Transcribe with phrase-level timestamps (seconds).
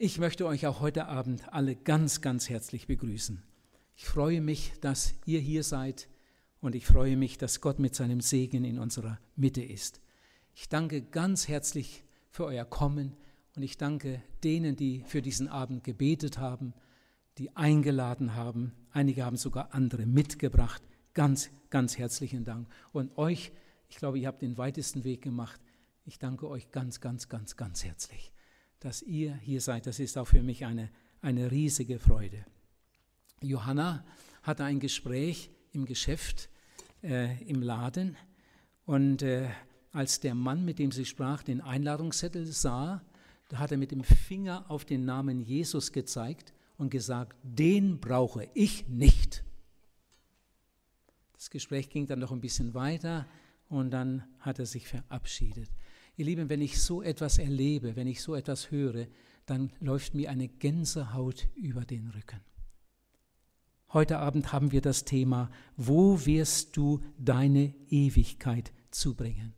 [0.00, 3.42] Ich möchte euch auch heute Abend alle ganz, ganz herzlich begrüßen.
[3.96, 6.08] Ich freue mich, dass ihr hier seid
[6.60, 10.00] und ich freue mich, dass Gott mit seinem Segen in unserer Mitte ist.
[10.54, 13.16] Ich danke ganz herzlich für euer Kommen
[13.56, 16.74] und ich danke denen, die für diesen Abend gebetet haben,
[17.38, 18.74] die eingeladen haben.
[18.92, 20.80] Einige haben sogar andere mitgebracht.
[21.12, 22.68] Ganz, ganz herzlichen Dank.
[22.92, 23.50] Und euch,
[23.88, 25.60] ich glaube, ihr habt den weitesten Weg gemacht.
[26.04, 28.32] Ich danke euch ganz, ganz, ganz, ganz herzlich
[28.80, 29.86] dass ihr hier seid.
[29.86, 30.90] Das ist auch für mich eine,
[31.20, 32.44] eine riesige Freude.
[33.40, 34.04] Johanna
[34.42, 36.48] hatte ein Gespräch im Geschäft,
[37.02, 38.16] äh, im Laden.
[38.84, 39.48] Und äh,
[39.92, 43.02] als der Mann, mit dem sie sprach, den Einladungszettel sah,
[43.48, 48.48] da hat er mit dem Finger auf den Namen Jesus gezeigt und gesagt, den brauche
[48.54, 49.44] ich nicht.
[51.34, 53.26] Das Gespräch ging dann noch ein bisschen weiter
[53.68, 55.70] und dann hat er sich verabschiedet.
[56.18, 59.06] Ihr Lieben, wenn ich so etwas erlebe, wenn ich so etwas höre,
[59.46, 62.40] dann läuft mir eine Gänsehaut über den Rücken.
[63.92, 69.54] Heute Abend haben wir das Thema, wo wirst du deine Ewigkeit zubringen?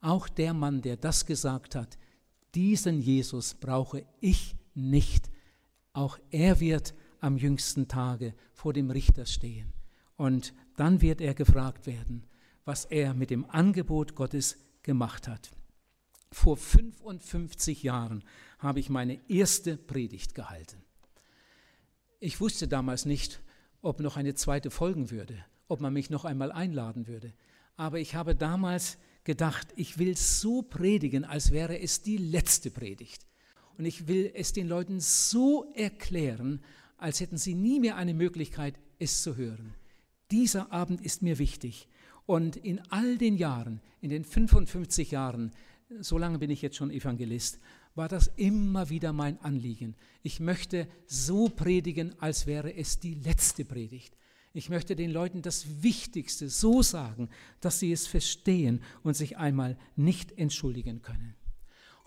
[0.00, 1.98] Auch der Mann, der das gesagt hat,
[2.54, 5.30] diesen Jesus brauche ich nicht.
[5.92, 9.74] Auch er wird am jüngsten Tage vor dem Richter stehen.
[10.16, 12.24] Und dann wird er gefragt werden,
[12.64, 15.50] was er mit dem Angebot Gottes gemacht hat.
[16.32, 18.22] Vor 55 Jahren
[18.58, 20.82] habe ich meine erste Predigt gehalten.
[22.20, 23.40] Ich wusste damals nicht,
[23.82, 27.32] ob noch eine zweite folgen würde, ob man mich noch einmal einladen würde.
[27.76, 33.26] Aber ich habe damals gedacht, ich will so predigen, als wäre es die letzte Predigt.
[33.78, 36.62] Und ich will es den Leuten so erklären,
[36.98, 39.74] als hätten sie nie mehr eine Möglichkeit, es zu hören.
[40.30, 41.88] Dieser Abend ist mir wichtig.
[42.26, 45.52] Und in all den Jahren, in den 55 Jahren,
[45.98, 47.58] so lange bin ich jetzt schon Evangelist,
[47.94, 49.96] war das immer wieder mein Anliegen.
[50.22, 54.16] Ich möchte so predigen, als wäre es die letzte Predigt.
[54.52, 57.28] Ich möchte den Leuten das Wichtigste so sagen,
[57.60, 61.34] dass sie es verstehen und sich einmal nicht entschuldigen können.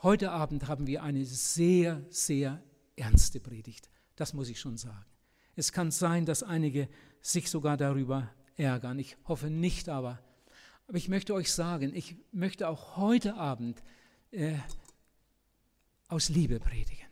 [0.01, 2.61] Heute Abend haben wir eine sehr, sehr
[2.95, 3.89] ernste Predigt.
[4.15, 5.05] Das muss ich schon sagen.
[5.55, 6.89] Es kann sein, dass einige
[7.21, 8.99] sich sogar darüber ärgern.
[8.99, 10.19] Ich hoffe nicht aber,
[10.87, 13.81] aber ich möchte euch sagen, ich möchte auch heute Abend
[14.31, 14.55] äh,
[16.07, 17.07] aus Liebe predigen.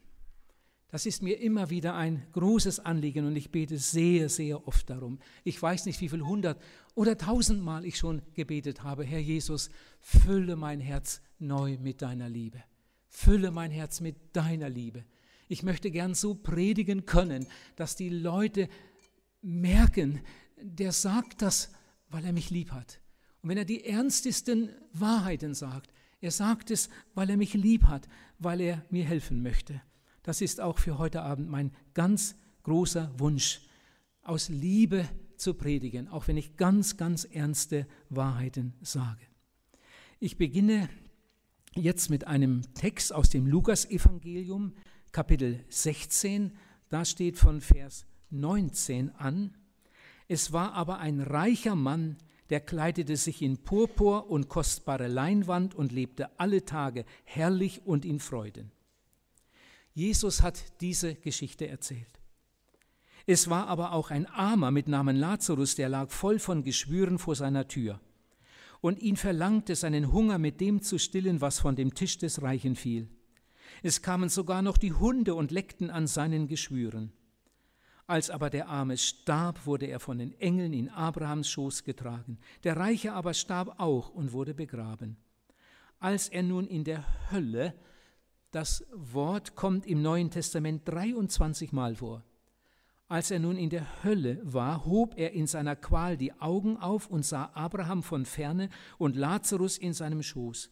[0.92, 5.20] Das ist mir immer wieder ein großes Anliegen und ich bete sehr, sehr oft darum.
[5.46, 6.62] Ich weiß nicht, wie viel hundert
[6.96, 9.70] oder tausendmal ich schon gebetet habe, Herr Jesus,
[10.02, 12.62] fülle mein Herz neu mit deiner Liebe.
[13.08, 15.06] Fülle mein Herz mit deiner Liebe.
[15.48, 18.68] Ich möchte gern so predigen können, dass die Leute
[19.42, 20.22] merken,
[20.62, 21.72] der sagt das,
[22.10, 23.01] weil er mich lieb hat.
[23.42, 28.08] Und wenn er die ernstesten Wahrheiten sagt, er sagt es, weil er mich lieb hat,
[28.38, 29.82] weil er mir helfen möchte.
[30.24, 33.62] Das ist auch für heute Abend mein ganz großer Wunsch,
[34.22, 39.26] aus Liebe zu predigen, auch wenn ich ganz, ganz ernste Wahrheiten sage.
[40.20, 40.88] Ich beginne
[41.76, 44.74] jetzt mit einem Text aus dem Lukasevangelium,
[45.12, 46.54] Kapitel 16.
[46.90, 49.58] Da steht von Vers 19 an.
[50.28, 52.18] Es war aber ein reicher Mann,
[52.52, 58.20] der kleidete sich in Purpur und kostbare Leinwand und lebte alle Tage herrlich und in
[58.20, 58.72] Freuden.
[59.94, 62.20] Jesus hat diese Geschichte erzählt.
[63.26, 67.36] Es war aber auch ein Armer mit Namen Lazarus, der lag voll von Geschwüren vor
[67.36, 68.02] seiner Tür.
[68.82, 72.76] Und ihn verlangte, seinen Hunger mit dem zu stillen, was von dem Tisch des Reichen
[72.76, 73.08] fiel.
[73.84, 77.14] Es kamen sogar noch die Hunde und leckten an seinen Geschwüren.
[78.12, 82.40] Als aber der Arme starb, wurde er von den Engeln in Abrahams Schoß getragen.
[82.66, 85.16] Der Reiche aber starb auch und wurde begraben.
[85.98, 87.74] Als er nun in der Hölle,
[88.52, 92.26] das Wort kommt im Neuen Testament 23 Mal vor,
[93.08, 97.08] als er nun in der Hölle war, hob er in seiner Qual die Augen auf
[97.08, 98.68] und sah Abraham von ferne
[98.98, 100.70] und Lazarus in seinem Schoß.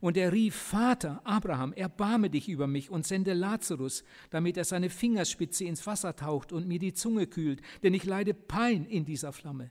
[0.00, 4.90] Und er rief, Vater Abraham, erbarme dich über mich und sende Lazarus, damit er seine
[4.90, 9.32] Fingerspitze ins Wasser taucht und mir die Zunge kühlt, denn ich leide Pein in dieser
[9.32, 9.70] Flamme.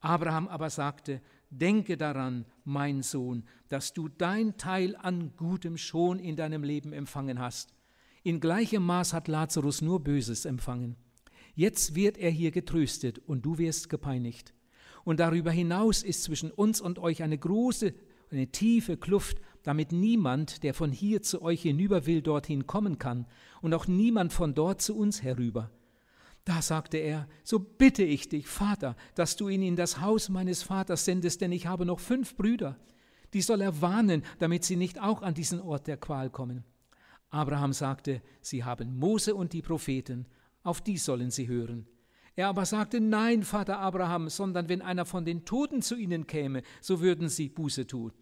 [0.00, 6.36] Abraham aber sagte, denke daran, mein Sohn, dass du dein Teil an Gutem schon in
[6.36, 7.74] deinem Leben empfangen hast.
[8.24, 10.96] In gleichem Maß hat Lazarus nur Böses empfangen.
[11.54, 14.54] Jetzt wird er hier getröstet und du wirst gepeinigt.
[15.04, 17.94] Und darüber hinaus ist zwischen uns und euch eine große
[18.32, 23.26] eine tiefe Kluft, damit niemand, der von hier zu euch hinüber will, dorthin kommen kann,
[23.60, 25.70] und auch niemand von dort zu uns herüber.
[26.44, 30.64] Da sagte er, so bitte ich dich, Vater, dass du ihn in das Haus meines
[30.64, 32.76] Vaters sendest, denn ich habe noch fünf Brüder.
[33.32, 36.64] Die soll er warnen, damit sie nicht auch an diesen Ort der Qual kommen.
[37.30, 40.26] Abraham sagte, Sie haben Mose und die Propheten,
[40.64, 41.86] auf die sollen Sie hören.
[42.34, 46.62] Er aber sagte, Nein, Vater Abraham, sondern wenn einer von den Toten zu Ihnen käme,
[46.80, 48.12] so würden Sie Buße tun.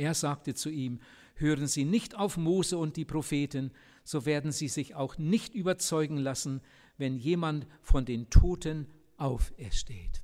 [0.00, 0.98] Er sagte zu ihm,
[1.34, 3.70] Hören Sie nicht auf Mose und die Propheten,
[4.02, 6.62] so werden Sie sich auch nicht überzeugen lassen,
[6.96, 8.86] wenn jemand von den Toten
[9.18, 10.22] aufersteht.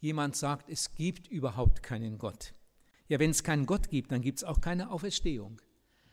[0.00, 2.54] Jemand sagt, es gibt überhaupt keinen Gott.
[3.08, 5.60] Ja, wenn es keinen Gott gibt, dann gibt es auch keine Auferstehung.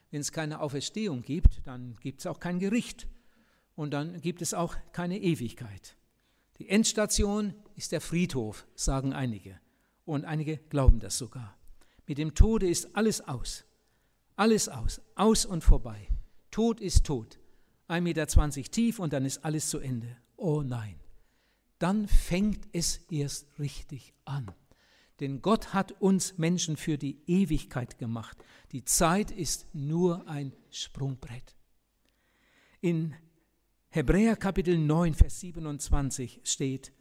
[0.10, 3.08] Wenn es keine Auferstehung gibt, dann gibt es auch kein Gericht
[3.76, 5.96] und dann gibt es auch keine Ewigkeit.
[6.58, 9.60] Die Endstation ist der Friedhof, sagen einige.
[10.04, 11.58] Und einige glauben das sogar.
[12.08, 13.66] Mit dem Tode ist alles aus.
[14.36, 15.02] Alles aus.
[15.16, 16.08] Aus und vorbei.
[16.50, 17.40] Tod ist tot.
[17.90, 20.18] 1,20 Meter tief und dann ist alles zu Ende.
[20.38, 21.00] Oh nein.
[21.80, 24.52] Dann fängt es erst richtig an.
[25.20, 28.38] Denn Gott hat uns Menschen für die Ewigkeit gemacht.
[28.72, 31.56] Die Zeit ist nur ein Sprungbrett.
[32.82, 33.14] In
[33.90, 36.94] Hebräer Kapitel 9, Vers 27 steht,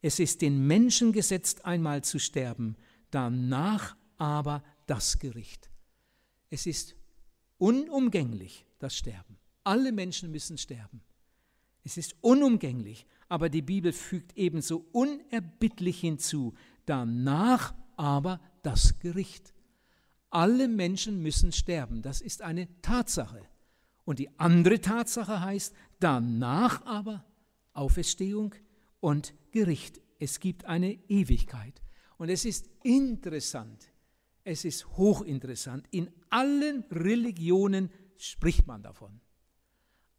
[0.00, 2.76] es ist den Menschen gesetzt, einmal zu sterben,
[3.10, 5.70] danach aber das Gericht.
[6.50, 6.96] Es ist
[7.58, 9.38] unumgänglich, das Sterben.
[9.64, 11.02] Alle Menschen müssen sterben.
[11.84, 16.54] Es ist unumgänglich, aber die Bibel fügt ebenso unerbittlich hinzu,
[16.84, 19.54] danach aber das Gericht.
[20.30, 23.42] Alle Menschen müssen sterben, das ist eine Tatsache.
[24.04, 27.24] Und die andere Tatsache heißt, danach aber
[27.72, 28.54] Auferstehung
[29.00, 30.00] und Gericht.
[30.18, 31.82] Es gibt eine Ewigkeit.
[32.16, 33.88] Und es ist interessant,
[34.46, 35.86] es ist hochinteressant.
[35.90, 39.20] In allen Religionen spricht man davon.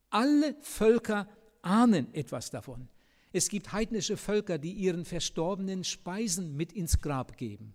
[0.09, 1.29] Alle Völker
[1.61, 2.89] ahnen etwas davon.
[3.31, 7.73] Es gibt heidnische Völker, die ihren Verstorbenen Speisen mit ins Grab geben.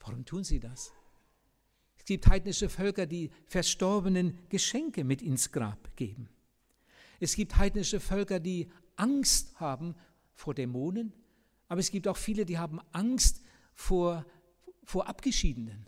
[0.00, 0.92] Warum tun sie das?
[1.96, 6.28] Es gibt heidnische Völker, die Verstorbenen Geschenke mit ins Grab geben.
[7.20, 9.94] Es gibt heidnische Völker, die Angst haben
[10.34, 11.12] vor Dämonen,
[11.68, 13.40] aber es gibt auch viele, die haben Angst
[13.74, 14.26] vor,
[14.82, 15.86] vor Abgeschiedenen.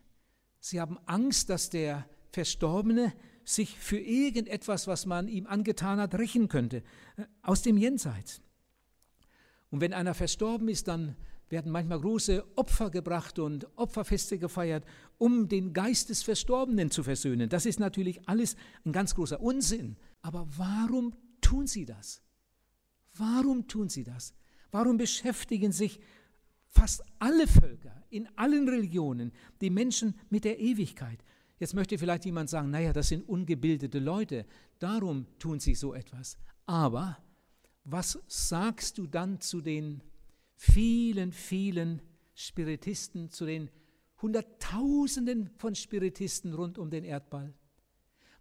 [0.66, 3.12] Sie haben Angst, dass der Verstorbene
[3.44, 6.78] sich für irgendetwas, was man ihm angetan hat, rächen könnte,
[7.18, 8.40] äh, aus dem Jenseits.
[9.68, 11.16] Und wenn einer verstorben ist, dann
[11.50, 14.86] werden manchmal große Opfer gebracht und Opferfeste gefeiert,
[15.18, 17.50] um den Geist des Verstorbenen zu versöhnen.
[17.50, 18.56] Das ist natürlich alles
[18.86, 19.98] ein ganz großer Unsinn.
[20.22, 22.22] Aber warum tun sie das?
[23.12, 24.32] Warum tun sie das?
[24.70, 26.00] Warum beschäftigen sich
[26.74, 31.24] fast alle Völker in allen Religionen die Menschen mit der Ewigkeit?
[31.58, 34.44] Jetzt möchte vielleicht jemand sagen, naja, das sind ungebildete Leute,
[34.80, 36.36] darum tun sie so etwas.
[36.66, 37.18] Aber
[37.84, 40.02] was sagst du dann zu den
[40.56, 42.02] vielen, vielen
[42.34, 43.70] Spiritisten, zu den
[44.20, 47.54] Hunderttausenden von Spiritisten rund um den Erdball?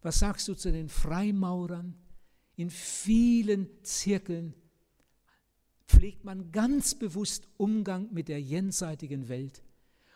[0.02, 1.96] Was sagst du zu den Freimaurern?
[2.56, 4.54] In vielen Zirkeln
[5.88, 9.64] pflegt man ganz bewusst Umgang mit der jenseitigen Welt.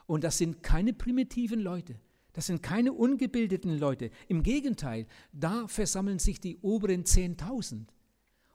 [0.05, 1.99] Und das sind keine primitiven Leute,
[2.33, 4.11] das sind keine ungebildeten Leute.
[4.27, 7.91] Im Gegenteil, da versammeln sich die oberen Zehntausend.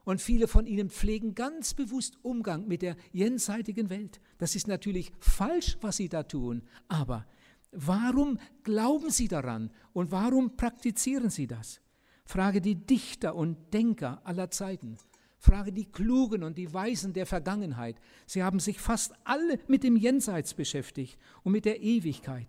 [0.05, 4.21] Und viele von ihnen pflegen ganz bewusst Umgang mit der jenseitigen Welt.
[4.39, 6.63] Das ist natürlich falsch, was sie da tun.
[6.89, 7.27] Aber
[7.71, 11.81] warum glauben sie daran und warum praktizieren sie das?
[12.25, 14.97] Frage die Dichter und Denker aller Zeiten.
[15.43, 17.97] Frage die Klugen und die Weisen der Vergangenheit.
[18.27, 22.47] Sie haben sich fast alle mit dem Jenseits beschäftigt und mit der Ewigkeit.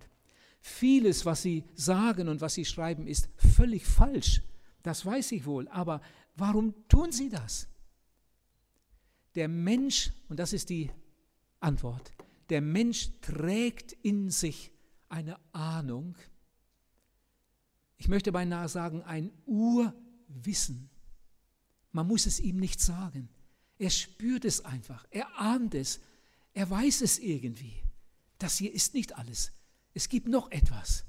[0.62, 4.42] Vieles, was sie sagen und was sie schreiben, ist völlig falsch.
[4.84, 5.68] Das weiß ich wohl.
[5.68, 6.02] Aber
[6.36, 7.68] Warum tun sie das?
[9.36, 10.92] Der Mensch, und das ist die
[11.60, 12.12] Antwort,
[12.50, 14.72] der Mensch trägt in sich
[15.10, 16.16] eine Ahnung,
[17.98, 20.90] ich möchte beinahe sagen, ein Urwissen.
[21.94, 23.30] Man muss es ihm nicht sagen.
[23.78, 26.02] Er spürt es einfach, er ahnt es,
[26.54, 27.74] er weiß es irgendwie.
[28.38, 29.52] Das hier ist nicht alles.
[29.94, 31.06] Es gibt noch etwas.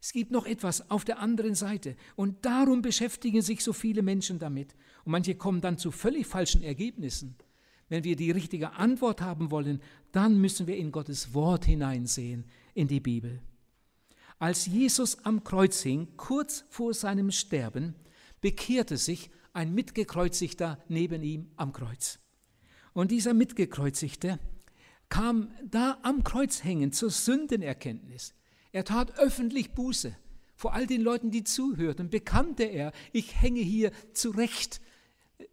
[0.00, 4.38] Es gibt noch etwas auf der anderen Seite und darum beschäftigen sich so viele Menschen
[4.38, 4.74] damit.
[5.04, 7.36] Und manche kommen dann zu völlig falschen Ergebnissen.
[7.88, 9.80] Wenn wir die richtige Antwort haben wollen,
[10.12, 13.42] dann müssen wir in Gottes Wort hineinsehen, in die Bibel.
[14.38, 17.94] Als Jesus am Kreuz hing, kurz vor seinem Sterben,
[18.40, 22.18] bekehrte sich ein Mitgekreuzigter neben ihm am Kreuz.
[22.92, 24.38] Und dieser Mitgekreuzigte
[25.08, 28.34] kam da am Kreuz hängen zur Sündenerkenntnis.
[28.72, 30.16] Er tat öffentlich Buße.
[30.54, 34.80] Vor all den Leuten, die zuhörten, bekannte er, ich hänge hier zurecht.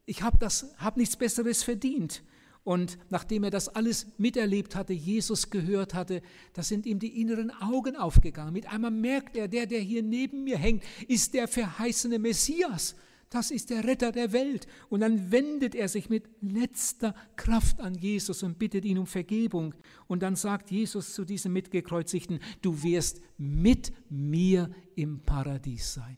[0.06, 2.24] Ich habe hab nichts Besseres verdient.
[2.64, 6.22] Und nachdem er das alles miterlebt hatte, Jesus gehört hatte,
[6.54, 8.54] da sind ihm die inneren Augen aufgegangen.
[8.54, 12.96] Mit einmal merkt er, der, der hier neben mir hängt, ist der verheißene Messias.
[13.30, 14.68] Das ist der Retter der Welt.
[14.90, 19.76] Und dann wendet er sich mit letzter Kraft an Jesus und bittet ihn um Vergebung.
[20.08, 26.18] Und dann sagt Jesus zu diesem Mitgekreuzigten, du wirst mit mir im Paradies sein.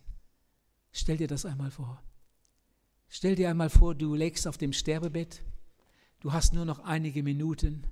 [0.94, 2.02] Stell dir das einmal vor.
[3.10, 5.44] Stell dir einmal vor, du legst auf dem Sterbebett,
[6.22, 7.84] du hast nur noch einige Minuten,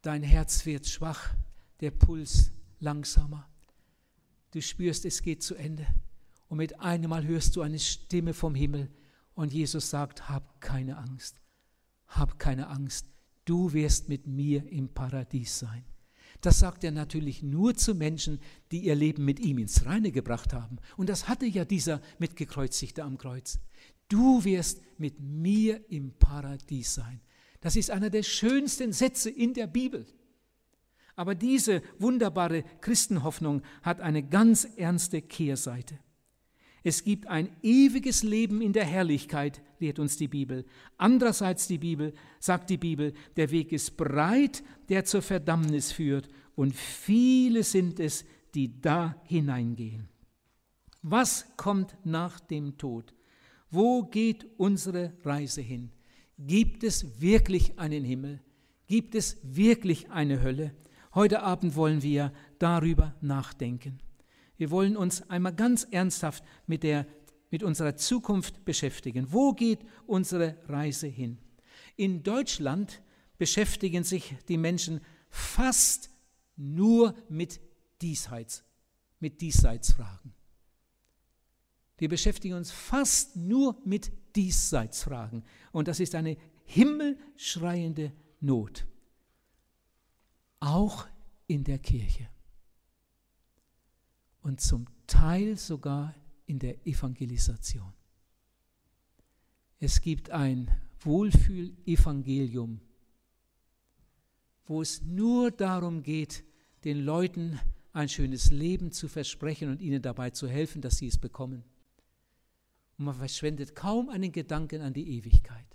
[0.00, 1.34] dein Herz wird schwach,
[1.80, 3.46] der Puls langsamer.
[4.52, 5.86] Du spürst, es geht zu Ende.
[6.52, 8.90] Und mit einem Mal hörst du eine Stimme vom Himmel
[9.32, 11.40] und Jesus sagt, hab keine Angst,
[12.08, 13.06] hab keine Angst,
[13.46, 15.82] du wirst mit mir im Paradies sein.
[16.42, 18.38] Das sagt er natürlich nur zu Menschen,
[18.70, 20.76] die ihr Leben mit ihm ins Reine gebracht haben.
[20.98, 23.58] Und das hatte ja dieser Mitgekreuzigte am Kreuz.
[24.10, 27.22] Du wirst mit mir im Paradies sein.
[27.62, 30.04] Das ist einer der schönsten Sätze in der Bibel.
[31.16, 35.98] Aber diese wunderbare Christenhoffnung hat eine ganz ernste Kehrseite.
[36.84, 40.64] Es gibt ein ewiges Leben in der Herrlichkeit, lehrt uns die Bibel.
[40.98, 46.74] Andererseits die Bibel, sagt die Bibel, der Weg ist breit, der zur Verdammnis führt, und
[46.74, 48.24] viele sind es,
[48.54, 50.08] die da hineingehen.
[51.02, 53.14] Was kommt nach dem Tod?
[53.70, 55.90] Wo geht unsere Reise hin?
[56.38, 58.40] Gibt es wirklich einen Himmel?
[58.86, 60.74] Gibt es wirklich eine Hölle?
[61.14, 63.98] Heute Abend wollen wir darüber nachdenken.
[64.62, 67.04] Wir wollen uns einmal ganz ernsthaft mit, der,
[67.50, 69.32] mit unserer Zukunft beschäftigen.
[69.32, 71.38] Wo geht unsere Reise hin?
[71.96, 73.02] In Deutschland
[73.38, 75.00] beschäftigen sich die Menschen
[75.30, 76.10] fast
[76.54, 77.60] nur mit
[78.02, 78.62] Diesseits,
[79.18, 80.32] mit Diesseitsfragen.
[81.98, 85.42] Wir beschäftigen uns fast nur mit Diesseitsfragen.
[85.72, 88.86] Und das ist eine himmelschreiende Not.
[90.60, 91.08] Auch
[91.48, 92.28] in der Kirche
[94.42, 96.14] und zum Teil sogar
[96.46, 97.92] in der Evangelisation.
[99.78, 100.70] Es gibt ein
[101.00, 102.80] Wohlfühl-Evangelium,
[104.66, 106.44] wo es nur darum geht,
[106.84, 107.58] den Leuten
[107.92, 111.64] ein schönes Leben zu versprechen und ihnen dabei zu helfen, dass sie es bekommen.
[112.96, 115.66] Und man verschwendet kaum einen Gedanken an die Ewigkeit.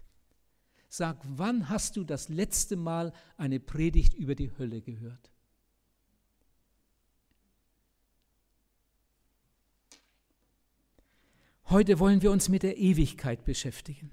[0.90, 5.32] Sag, wann hast du das letzte Mal eine Predigt über die Hölle gehört?
[11.70, 14.10] Heute wollen wir uns mit der Ewigkeit beschäftigen.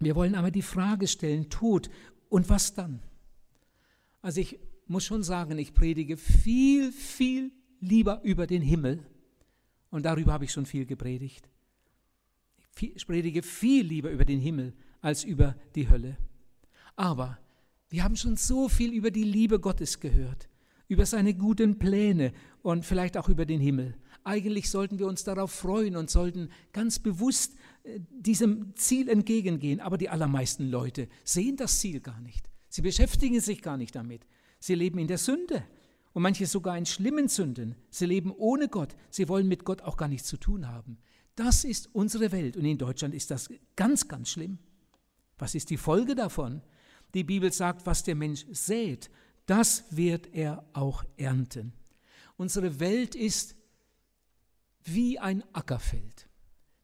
[0.00, 1.88] Wir wollen aber die Frage stellen, Tod
[2.28, 3.00] und was dann?
[4.22, 9.06] Also ich muss schon sagen, ich predige viel, viel lieber über den Himmel
[9.90, 11.48] und darüber habe ich schon viel gepredigt.
[12.80, 16.16] Ich predige viel lieber über den Himmel als über die Hölle.
[16.96, 17.38] Aber
[17.88, 20.48] wir haben schon so viel über die Liebe Gottes gehört,
[20.88, 23.96] über seine guten Pläne und vielleicht auch über den Himmel.
[24.28, 27.54] Eigentlich sollten wir uns darauf freuen und sollten ganz bewusst
[27.84, 29.80] äh, diesem Ziel entgegengehen.
[29.80, 32.50] Aber die allermeisten Leute sehen das Ziel gar nicht.
[32.68, 34.26] Sie beschäftigen sich gar nicht damit.
[34.60, 35.64] Sie leben in der Sünde
[36.12, 37.74] und manche sogar in schlimmen Sünden.
[37.88, 38.96] Sie leben ohne Gott.
[39.08, 40.98] Sie wollen mit Gott auch gar nichts zu tun haben.
[41.34, 44.58] Das ist unsere Welt und in Deutschland ist das ganz, ganz schlimm.
[45.38, 46.60] Was ist die Folge davon?
[47.14, 49.08] Die Bibel sagt, was der Mensch sät,
[49.46, 51.72] das wird er auch ernten.
[52.36, 53.57] Unsere Welt ist
[54.94, 56.28] wie ein Ackerfeld.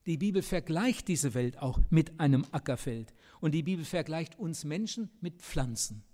[0.07, 3.15] Die Bibel vergleicht diese Welt auch mit einem Ackerfeld.
[3.41, 6.05] Und die Bibel vergleicht uns Menschen mit Pflanzen.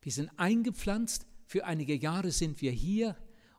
[0.00, 3.16] Wir sind eingepflanzt, für einige Jahre sind wir hier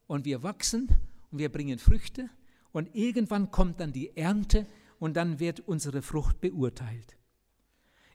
[0.08, 0.88] und wir wachsen
[1.32, 2.30] und wir bringen Früchte
[2.72, 4.68] und irgendwann kommt dann die Ernte
[5.00, 7.18] und dann wird unsere Frucht beurteilt.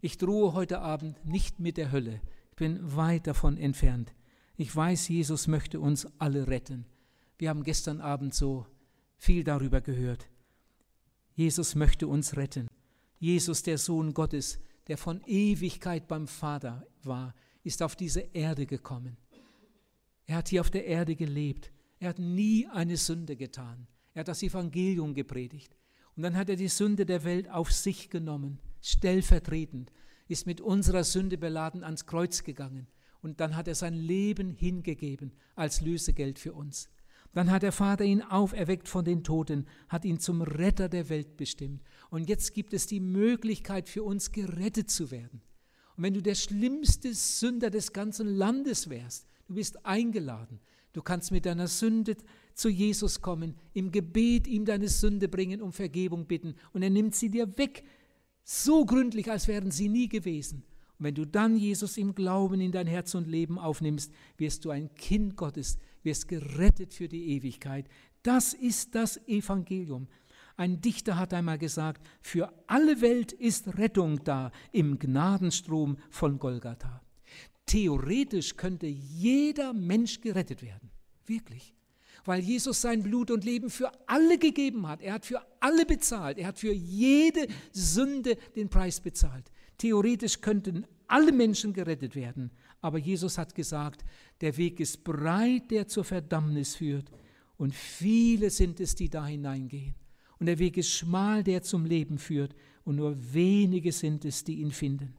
[0.01, 4.13] Ich drohe heute Abend nicht mit der Hölle, ich bin weit davon entfernt.
[4.57, 6.85] Ich weiß, Jesus möchte uns alle retten.
[7.39, 8.67] Wir haben gestern Abend so
[9.19, 10.27] viel darüber gehört.
[11.35, 12.69] Jesus möchte uns retten.
[13.19, 19.17] Jesus, der Sohn Gottes, der von Ewigkeit beim Vater war, ist auf diese Erde gekommen.
[20.27, 21.71] Er hat hier auf der Erde gelebt.
[21.99, 23.87] Er hat nie eine Sünde getan.
[24.15, 25.77] Er hat das Evangelium gepredigt.
[26.17, 29.93] Und dann hat er die Sünde der Welt auf sich genommen, stellvertretend,
[30.27, 32.89] ist mit unserer Sünde beladen ans Kreuz gegangen.
[33.21, 36.89] Und dann hat er sein Leben hingegeben als Lösegeld für uns.
[37.39, 41.37] Dann hat der Vater ihn auferweckt von den Toten, hat ihn zum Retter der Welt
[41.37, 41.85] bestimmt.
[42.11, 45.41] Und jetzt gibt es die Möglichkeit für uns, gerettet zu werden.
[45.97, 50.59] Und wenn du der schlimmste Sünder des ganzen Landes wärst, du bist eingeladen.
[50.93, 52.17] Du kannst mit deiner Sünde
[52.55, 56.57] zu Jesus kommen, im Gebet ihm deine Sünde bringen, um Vergebung bitten.
[56.73, 57.85] Und er nimmt sie dir weg,
[58.43, 60.65] so gründlich, als wären sie nie gewesen.
[60.99, 64.71] Und wenn du dann Jesus im Glauben in dein Herz und Leben aufnimmst, wirst du
[64.71, 65.79] ein Kind Gottes,
[66.09, 67.87] wirst gerettet für die Ewigkeit.
[68.23, 70.09] Das ist das Evangelium.
[70.57, 77.03] Ein Dichter hat einmal gesagt, für alle Welt ist Rettung da im Gnadenstrom von Golgatha.
[77.67, 80.91] Theoretisch könnte jeder Mensch gerettet werden.
[81.27, 81.75] Wirklich
[82.25, 85.01] weil Jesus sein Blut und Leben für alle gegeben hat.
[85.01, 86.37] Er hat für alle bezahlt.
[86.37, 89.51] Er hat für jede Sünde den Preis bezahlt.
[89.79, 92.51] Theoretisch könnten alle Menschen gerettet werden,
[92.81, 94.05] aber Jesus hat gesagt,
[94.41, 97.11] der Weg ist breit, der zur Verdammnis führt,
[97.57, 99.97] und viele sind es, die da hineingehen.
[100.39, 102.55] Und der Weg ist schmal, der zum Leben führt,
[102.85, 105.15] und nur wenige sind es, die ihn finden.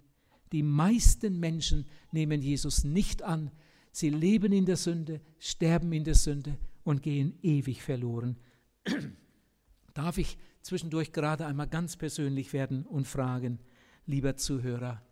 [0.51, 3.51] Die meisten Menschen nehmen Jesus nicht an.
[3.91, 8.37] Sie leben in der Sünde, sterben in der Sünde und gehen ewig verloren.
[9.93, 13.59] Darf ich zwischendurch gerade einmal ganz persönlich werden und fragen,
[14.05, 15.03] lieber Zuhörer,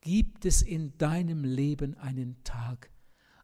[0.00, 2.90] gibt es in deinem Leben einen Tag,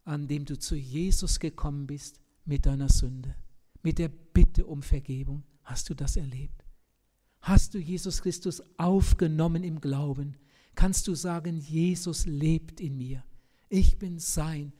[0.04, 3.34] an dem du zu Jesus gekommen bist mit deiner Sünde,
[3.82, 5.42] mit der Bitte um Vergebung?
[5.62, 6.64] Hast du das erlebt?
[7.40, 10.36] Hast du Jesus Christus aufgenommen im Glauben?
[10.74, 13.24] Kannst du sagen, Jesus lebt in mir.
[13.68, 14.72] Ich bin sein,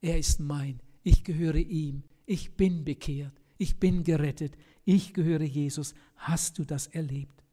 [0.00, 5.94] er ist mein, ich gehöre ihm, ich bin bekehrt, ich bin gerettet, ich gehöre Jesus.
[6.16, 7.44] Hast du das erlebt?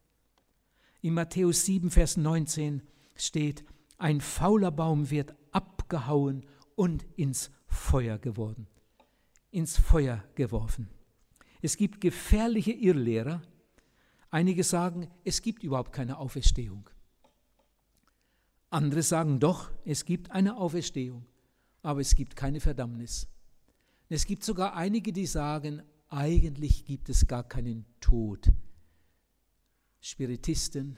[1.02, 2.82] In Matthäus 7, Vers 19
[3.22, 3.63] steht,
[3.98, 8.68] ein fauler Baum wird abgehauen und ins Feuer geworden,
[9.51, 10.90] ins Feuer geworfen.
[11.62, 13.42] Es gibt gefährliche Irrlehrer.
[14.32, 16.90] Einige sagen, es gibt überhaupt keine Auferstehung.
[18.70, 21.25] Andere sagen doch, es gibt eine Auferstehung,
[21.84, 23.28] aber es gibt keine Verdammnis.
[24.10, 28.51] Es gibt sogar einige, die sagen, eigentlich gibt es gar keinen Tod.
[30.00, 30.98] Spiritisten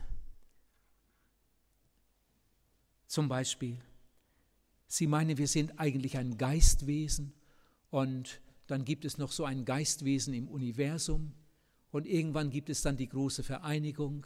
[3.14, 3.78] zum Beispiel.
[4.88, 7.32] Sie meinen, wir sind eigentlich ein Geistwesen
[7.92, 11.32] und dann gibt es noch so ein Geistwesen im Universum
[11.92, 14.26] und irgendwann gibt es dann die große Vereinigung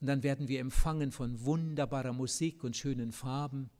[0.00, 3.70] und dann werden wir empfangen von wunderbarer Musik und schönen Farben.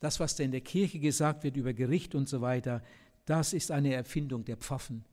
[0.00, 2.82] Das, was da in der Kirche gesagt wird über Gericht und so weiter,
[3.26, 5.04] das ist eine Erfindung der Pfaffen.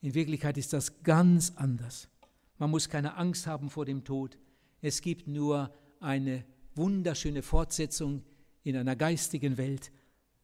[0.00, 2.08] In Wirklichkeit ist das ganz anders.
[2.56, 4.38] Man muss keine Angst haben vor dem Tod.
[4.80, 5.70] Es gibt nur
[6.00, 6.46] eine
[6.76, 8.22] wunderschöne Fortsetzung
[8.62, 9.90] in einer geistigen Welt.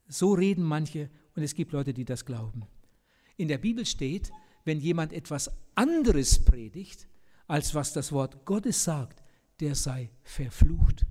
[0.09, 2.67] So reden manche und es gibt Leute, die das glauben.
[3.37, 4.31] In der Bibel steht,
[4.65, 7.09] wenn jemand etwas anderes predigt,
[7.47, 9.23] als was das Wort Gottes sagt,
[9.61, 11.07] der sei verflucht.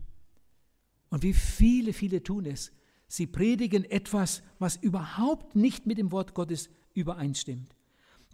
[1.10, 2.72] Und wie viele, viele tun es.
[3.08, 7.76] Sie predigen etwas, was überhaupt nicht mit dem Wort Gottes übereinstimmt.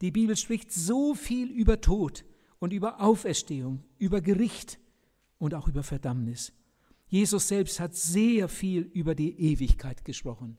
[0.01, 2.23] Die Bibel spricht so viel über Tod
[2.59, 4.79] und über Auferstehung, über Gericht
[5.39, 6.53] und auch über Verdammnis.
[7.07, 10.57] Jesus selbst hat sehr viel über die Ewigkeit gesprochen.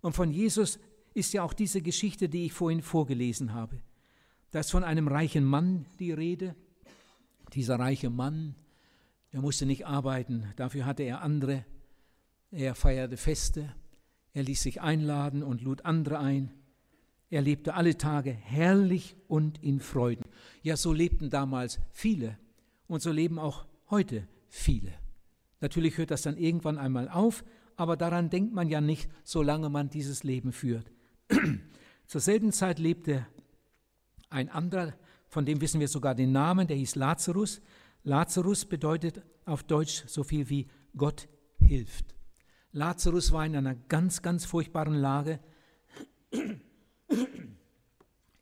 [0.00, 0.78] Und von Jesus
[1.14, 3.80] ist ja auch diese Geschichte, die ich vorhin vorgelesen habe.
[4.50, 6.54] Da ist von einem reichen Mann die Rede.
[7.54, 8.54] Dieser reiche Mann,
[9.32, 11.64] der musste nicht arbeiten, dafür hatte er andere
[12.50, 13.74] er feierte Feste,
[14.32, 16.52] er ließ sich einladen und lud andere ein.
[17.28, 20.24] Er lebte alle Tage herrlich und in Freuden.
[20.62, 22.38] Ja, so lebten damals viele
[22.86, 24.92] und so leben auch heute viele.
[25.60, 27.44] Natürlich hört das dann irgendwann einmal auf,
[27.76, 30.90] aber daran denkt man ja nicht, solange man dieses Leben führt.
[32.06, 33.26] Zur selben Zeit lebte
[34.30, 34.94] ein anderer,
[35.28, 37.60] von dem wissen wir sogar den Namen, der hieß Lazarus.
[38.04, 41.28] Lazarus bedeutet auf Deutsch so viel wie Gott
[41.60, 42.14] hilft.
[42.72, 45.40] Lazarus war in einer ganz, ganz furchtbaren Lage.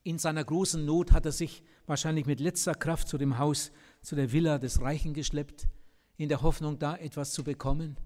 [0.02, 3.72] In seiner großen Not hat er sich wahrscheinlich mit letzter Kraft zu dem Haus,
[4.02, 5.68] zu der Villa des Reichen geschleppt,
[6.16, 7.96] in der Hoffnung, da etwas zu bekommen.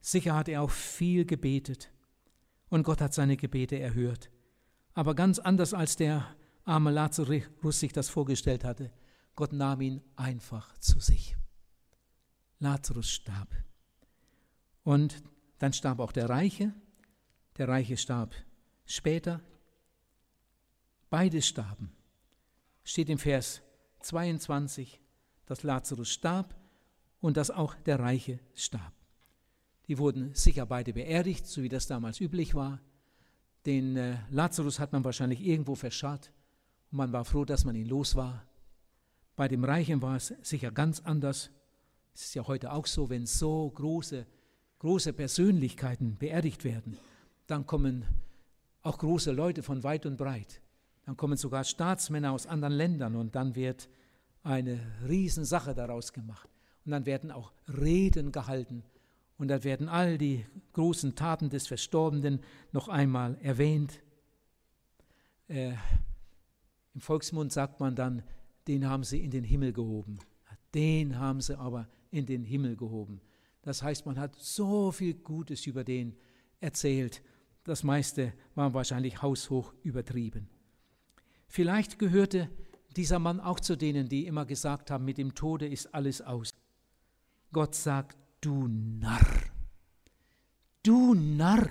[0.00, 1.90] Sicher hat er auch viel gebetet
[2.68, 4.30] und Gott hat seine Gebete erhört.
[4.94, 8.92] Aber ganz anders als der arme Lazarus sich das vorgestellt hatte.
[9.34, 11.36] Gott nahm ihn einfach zu sich.
[12.58, 13.54] Lazarus starb.
[14.82, 15.22] Und
[15.58, 16.72] dann starb auch der Reiche,
[17.56, 18.34] der Reiche starb
[18.84, 19.40] später.
[21.10, 21.92] Beide starben.
[22.84, 23.62] Steht im Vers
[24.00, 25.00] 22,
[25.46, 26.54] dass Lazarus starb
[27.24, 28.92] und dass auch der Reiche starb.
[29.88, 32.82] Die wurden sicher beide beerdigt, so wie das damals üblich war.
[33.64, 36.30] Den äh, Lazarus hat man wahrscheinlich irgendwo verscharrt
[36.90, 38.44] und man war froh, dass man ihn los war.
[39.36, 41.50] Bei dem Reichen war es sicher ganz anders.
[42.12, 44.26] Es ist ja heute auch so, wenn so große
[44.80, 46.98] große Persönlichkeiten beerdigt werden,
[47.46, 48.04] dann kommen
[48.82, 50.60] auch große Leute von weit und breit.
[51.06, 53.88] Dann kommen sogar Staatsmänner aus anderen Ländern und dann wird
[54.42, 56.53] eine Riesensache daraus gemacht.
[56.84, 58.84] Und dann werden auch Reden gehalten
[59.36, 62.40] Und da werden all die großen Taten des Verstorbenen
[62.72, 64.00] noch einmal erwähnt.
[65.48, 65.72] Äh,
[66.94, 68.22] Im Volksmund sagt man dann,
[68.68, 70.18] den haben sie in den Himmel gehoben.
[70.74, 73.20] Den haben sie aber in den Himmel gehoben.
[73.62, 76.16] Das heißt, man hat so viel Gutes über den
[76.60, 77.22] erzählt.
[77.64, 80.48] Das meiste war wahrscheinlich haushoch übertrieben.
[81.48, 82.50] Vielleicht gehörte
[82.96, 86.50] dieser Mann auch zu denen, die immer gesagt haben, mit dem Tode ist alles aus.
[87.54, 89.24] Gott sagt, du Narr,
[90.82, 91.70] du Narr.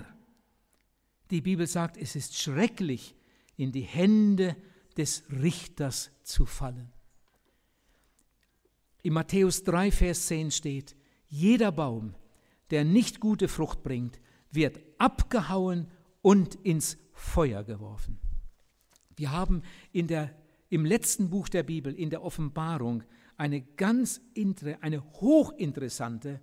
[1.30, 3.14] Die Bibel sagt, es ist schrecklich,
[3.56, 4.56] in die Hände
[4.96, 6.90] des Richters zu fallen.
[9.02, 10.96] In Matthäus 3, Vers 10 steht,
[11.28, 12.14] jeder Baum,
[12.70, 14.20] der nicht gute Frucht bringt,
[14.50, 15.88] wird abgehauen
[16.22, 18.18] und ins Feuer geworfen.
[19.16, 20.34] Wir haben in der,
[20.70, 23.02] im letzten Buch der Bibel, in der Offenbarung,
[23.36, 24.20] eine ganz
[24.80, 26.40] eine hochinteressante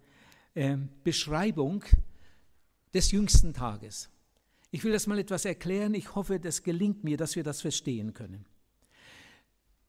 [0.54, 1.84] äh, Beschreibung
[2.93, 4.10] des jüngsten Tages.
[4.71, 5.93] Ich will das mal etwas erklären.
[5.93, 8.45] Ich hoffe, das gelingt mir, dass wir das verstehen können.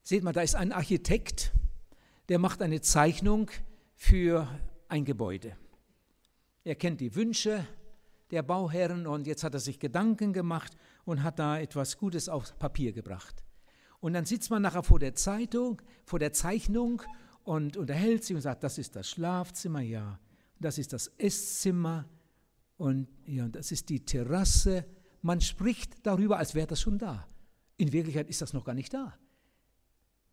[0.02, 1.52] Seht mal, da ist ein Architekt,
[2.28, 3.50] der macht eine Zeichnung
[3.94, 4.48] für
[4.88, 5.56] ein Gebäude.
[6.64, 7.66] Er kennt die Wünsche
[8.32, 12.58] der Bauherren und jetzt hat er sich Gedanken gemacht und hat da etwas Gutes auf
[12.58, 13.44] Papier gebracht.
[14.02, 17.02] Und dann sitzt man nachher vor der Zeitung, vor der Zeichnung
[17.44, 20.18] und unterhält sich und sagt, das ist das Schlafzimmer, ja,
[20.58, 22.08] das ist das Esszimmer
[22.76, 24.84] und ja, das ist die Terrasse.
[25.20, 27.28] Man spricht darüber, als wäre das schon da.
[27.76, 29.16] In Wirklichkeit ist das noch gar nicht da.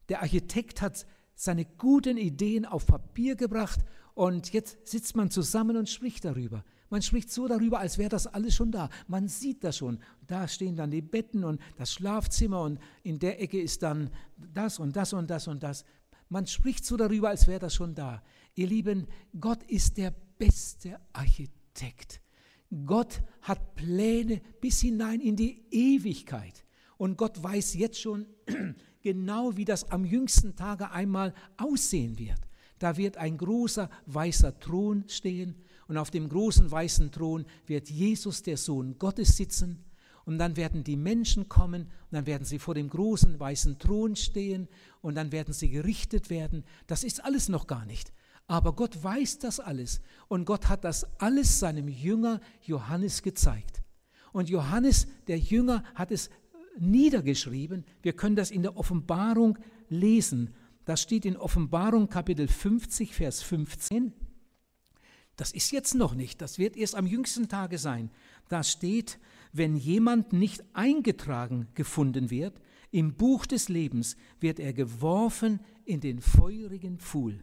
[0.09, 1.05] Der Architekt hat
[1.35, 3.81] seine guten Ideen auf Papier gebracht
[4.15, 6.65] und jetzt sitzt man zusammen und spricht darüber.
[6.89, 8.89] Man spricht so darüber, als wäre das alles schon da.
[9.07, 9.99] Man sieht das schon.
[10.25, 14.79] Da stehen dann die Betten und das Schlafzimmer und in der Ecke ist dann das
[14.79, 15.85] und das und das und das.
[16.29, 18.23] Man spricht so darüber, als wäre das schon da.
[18.55, 19.07] Ihr Lieben,
[19.39, 22.21] Gott ist der beste Architekt.
[22.85, 26.65] Gott hat Pläne bis hinein in die Ewigkeit.
[26.97, 28.27] Und Gott weiß jetzt schon
[29.01, 32.39] genau, wie das am jüngsten Tage einmal aussehen wird.
[32.77, 35.55] Da wird ein großer weißer Thron stehen
[35.89, 39.83] und auf dem großen weißen Thron wird Jesus, der Sohn Gottes, sitzen.
[40.23, 44.15] Und dann werden die Menschen kommen und dann werden sie vor dem großen weißen Thron
[44.15, 44.67] stehen
[45.01, 46.63] und dann werden sie gerichtet werden.
[46.85, 48.13] Das ist alles noch gar nicht.
[48.45, 53.81] Aber Gott weiß das alles und Gott hat das alles seinem Jünger Johannes gezeigt.
[54.31, 56.29] Und Johannes, der Jünger, hat es
[56.77, 57.83] niedergeschrieben.
[58.03, 59.57] Wir können das in der Offenbarung
[59.89, 60.53] lesen.
[60.85, 64.13] Das steht in Offenbarung Kapitel 50, Vers 15.
[65.39, 68.11] Das ist jetzt noch nicht, das wird erst am jüngsten Tage sein.
[68.49, 69.19] Da steht,
[69.53, 72.59] wenn jemand nicht eingetragen gefunden wird
[72.91, 77.39] im Buch des Lebens, wird er geworfen in den feurigen Pfuhl.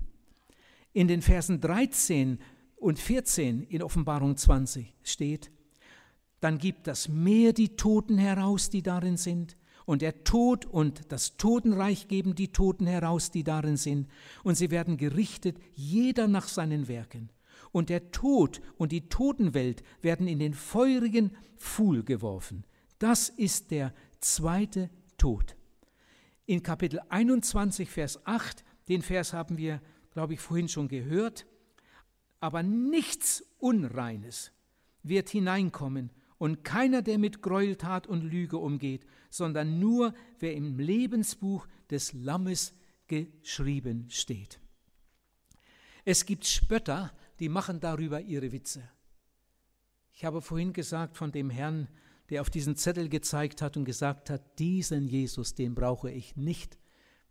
[0.92, 2.38] In den Versen 13
[2.76, 5.50] und 14 in Offenbarung 20 steht,
[6.40, 9.56] dann gibt das Meer die Toten heraus, die darin sind,
[9.86, 14.10] und der Tod und das Totenreich geben die Toten heraus, die darin sind,
[14.44, 17.30] und sie werden gerichtet, jeder nach seinen Werken.
[17.72, 22.64] Und der Tod und die Totenwelt werden in den feurigen Pfuhl geworfen.
[22.98, 25.56] Das ist der zweite Tod.
[26.46, 31.46] In Kapitel 21, Vers 8, den Vers haben wir, glaube ich, vorhin schon gehört,
[32.40, 34.52] aber nichts Unreines
[35.02, 41.66] wird hineinkommen und keiner, der mit Gräueltat und Lüge umgeht, sondern nur wer im Lebensbuch
[41.90, 42.74] des Lammes
[43.06, 44.60] geschrieben steht.
[46.04, 48.88] Es gibt Spötter, die machen darüber ihre Witze.
[50.12, 51.88] Ich habe vorhin gesagt von dem Herrn,
[52.30, 56.78] der auf diesen Zettel gezeigt hat und gesagt hat, diesen Jesus, den brauche ich nicht.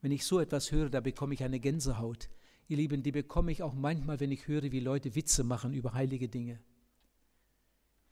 [0.01, 2.29] Wenn ich so etwas höre, da bekomme ich eine Gänsehaut.
[2.67, 5.93] Ihr Lieben, die bekomme ich auch manchmal, wenn ich höre, wie Leute Witze machen über
[5.93, 6.59] heilige Dinge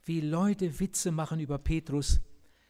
[0.06, 2.20] wie Leute Witze machen über Petrus.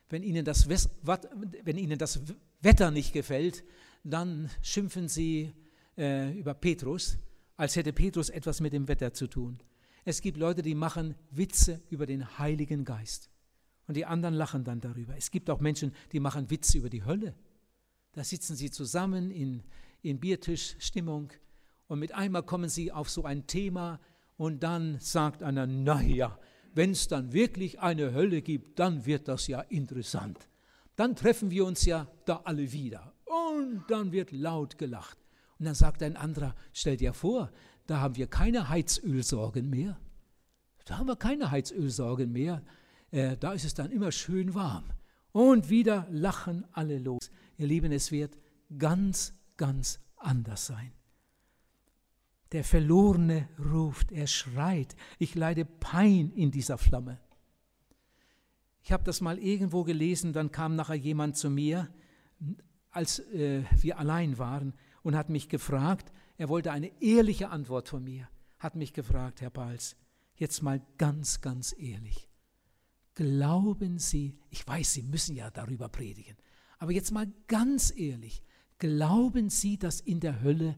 [0.09, 2.21] Wenn ihnen das, wenn ihnen das
[2.61, 3.63] Wetter nicht gefällt,
[4.03, 5.53] dann schimpfen sie
[5.97, 7.17] äh, über Petrus,
[7.55, 9.59] als hätte Petrus etwas mit dem Wetter zu tun.
[10.05, 13.29] Es gibt Leute, die machen Witze über den Heiligen Geist.
[13.87, 15.15] Und die anderen lachen dann darüber.
[15.17, 17.35] Es gibt auch Menschen, die machen Witze über die Hölle.
[18.13, 19.63] Da sitzen sie zusammen in,
[20.01, 21.31] in Biertischstimmung
[21.87, 23.99] und mit einmal kommen sie auf so ein Thema
[24.37, 26.39] und dann sagt einer, naja,
[26.73, 30.47] wenn es dann wirklich eine Hölle gibt, dann wird das ja interessant.
[30.95, 33.13] Dann treffen wir uns ja da alle wieder.
[33.25, 35.22] Und dann wird laut gelacht.
[35.63, 37.49] Und dann sagt ein anderer, stell dir vor,
[37.87, 39.97] da haben wir keine Heizölsorgen mehr.
[40.83, 42.61] Da haben wir keine Heizölsorgen mehr.
[43.11, 44.83] Äh, da ist es dann immer schön warm.
[45.31, 47.31] Und wieder lachen alle los.
[47.55, 48.37] Ihr Lieben, es wird
[48.77, 50.91] ganz, ganz anders sein.
[52.51, 57.21] Der Verlorene ruft, er schreit, ich leide Pein in dieser Flamme.
[58.81, 61.87] Ich habe das mal irgendwo gelesen, dann kam nachher jemand zu mir,
[62.91, 68.03] als äh, wir allein waren, und hat mich gefragt, er wollte eine ehrliche Antwort von
[68.03, 69.95] mir, hat mich gefragt, Herr Pals,
[70.35, 72.27] jetzt mal ganz, ganz ehrlich,
[73.13, 76.37] glauben Sie, ich weiß, Sie müssen ja darüber predigen,
[76.79, 78.43] aber jetzt mal ganz ehrlich,
[78.79, 80.77] glauben Sie, dass in der Hölle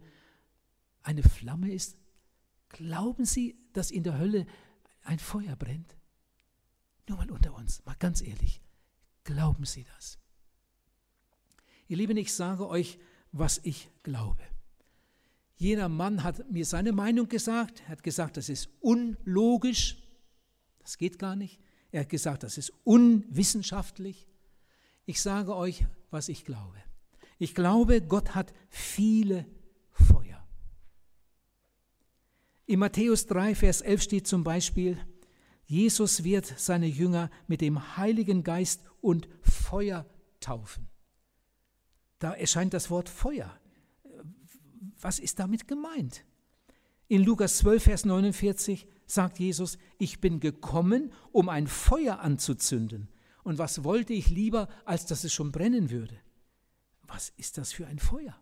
[1.03, 1.97] eine Flamme ist?
[2.69, 4.45] Glauben Sie, dass in der Hölle
[5.03, 5.95] ein Feuer brennt?
[7.07, 8.61] Nur mal unter uns, mal ganz ehrlich,
[9.23, 10.19] glauben Sie das?
[11.87, 12.99] Ihr Lieben, ich sage euch,
[13.37, 14.41] was ich glaube.
[15.57, 19.97] Jeder Mann hat mir seine Meinung gesagt, er hat gesagt, das ist unlogisch,
[20.79, 21.59] das geht gar nicht.
[21.91, 24.27] Er hat gesagt, das ist unwissenschaftlich.
[25.05, 26.77] Ich sage euch, was ich glaube.
[27.37, 29.45] Ich glaube, Gott hat viele
[29.91, 30.45] Feuer.
[32.65, 34.97] In Matthäus 3, Vers 11 steht zum Beispiel,
[35.65, 40.05] Jesus wird seine Jünger mit dem Heiligen Geist und Feuer
[40.39, 40.87] taufen.
[42.19, 43.59] Da erscheint das Wort Feuer.
[44.99, 46.25] Was ist damit gemeint?
[47.07, 53.09] In Lukas 12, Vers 49 sagt Jesus, ich bin gekommen, um ein Feuer anzuzünden.
[53.43, 56.17] Und was wollte ich lieber, als dass es schon brennen würde?
[57.03, 58.35] Was ist das für ein Feuer?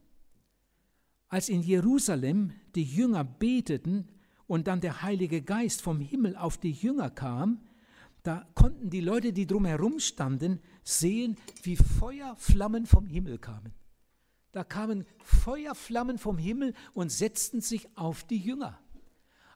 [1.28, 4.08] Als in Jerusalem die Jünger beteten,
[4.48, 7.62] und dann der Heilige Geist vom Himmel auf die Jünger kam,
[8.24, 13.74] da konnten die Leute, die drumherum standen, sehen, wie Feuerflammen vom Himmel kamen.
[14.52, 18.80] Da kamen Feuerflammen vom Himmel und setzten sich auf die Jünger.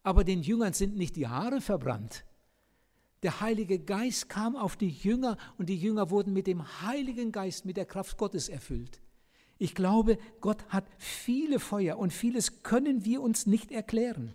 [0.04, 2.26] Aber den Jüngern sind nicht die Haare verbrannt.
[3.24, 7.66] Der Heilige Geist kam auf die Jünger und die Jünger wurden mit dem Heiligen Geist,
[7.66, 9.02] mit der Kraft Gottes erfüllt.
[9.60, 14.34] Ich glaube, Gott hat viele Feuer und vieles können wir uns nicht erklären.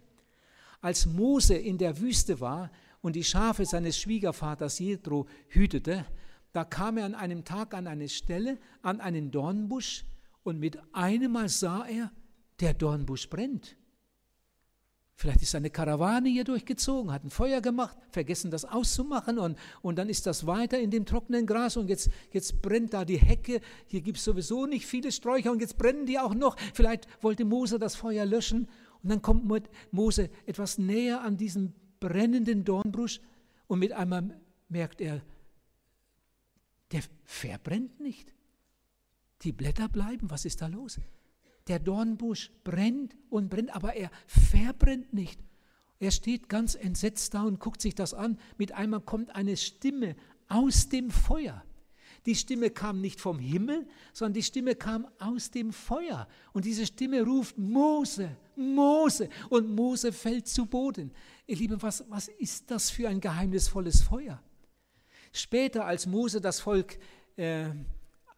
[0.80, 2.70] Als Mose in der Wüste war
[3.02, 6.04] und die Schafe seines Schwiegervaters Jethro hütete,
[6.52, 10.04] da kam er an einem Tag an eine Stelle, an einen Dornbusch,
[10.44, 12.10] und mit einem Mal sah er,
[12.60, 13.76] der Dornbusch brennt.
[15.14, 19.96] Vielleicht ist eine Karawane hier durchgezogen, hat ein Feuer gemacht, vergessen das auszumachen und, und
[19.96, 23.60] dann ist das weiter in dem trockenen Gras und jetzt, jetzt brennt da die Hecke.
[23.86, 26.56] Hier gibt es sowieso nicht viele Sträucher und jetzt brennen die auch noch.
[26.74, 28.68] Vielleicht wollte Mose das Feuer löschen
[29.02, 29.44] und dann kommt
[29.92, 33.20] Mose etwas näher an diesem brennenden Dornbusch
[33.68, 35.22] und mit einmal merkt er,
[36.92, 38.32] der verbrennt nicht.
[39.42, 41.00] Die Blätter bleiben, was ist da los?
[41.68, 45.40] Der Dornbusch brennt und brennt, aber er verbrennt nicht.
[45.98, 48.38] Er steht ganz entsetzt da und guckt sich das an.
[48.58, 50.16] Mit einmal kommt eine Stimme
[50.48, 51.64] aus dem Feuer.
[52.26, 56.28] Die Stimme kam nicht vom Himmel, sondern die Stimme kam aus dem Feuer.
[56.52, 59.28] Und diese Stimme ruft, Mose, Mose.
[59.48, 61.12] Und Mose fällt zu Boden.
[61.46, 64.42] Ihr Lieben, was, was ist das für ein geheimnisvolles Feuer?
[65.32, 66.98] Später, als Mose das Volk
[67.36, 67.66] äh,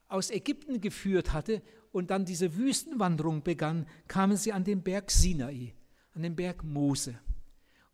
[0.09, 5.75] aus Ägypten geführt hatte und dann diese Wüstenwanderung begann, kamen sie an den Berg Sinai,
[6.15, 7.19] an den Berg Mose.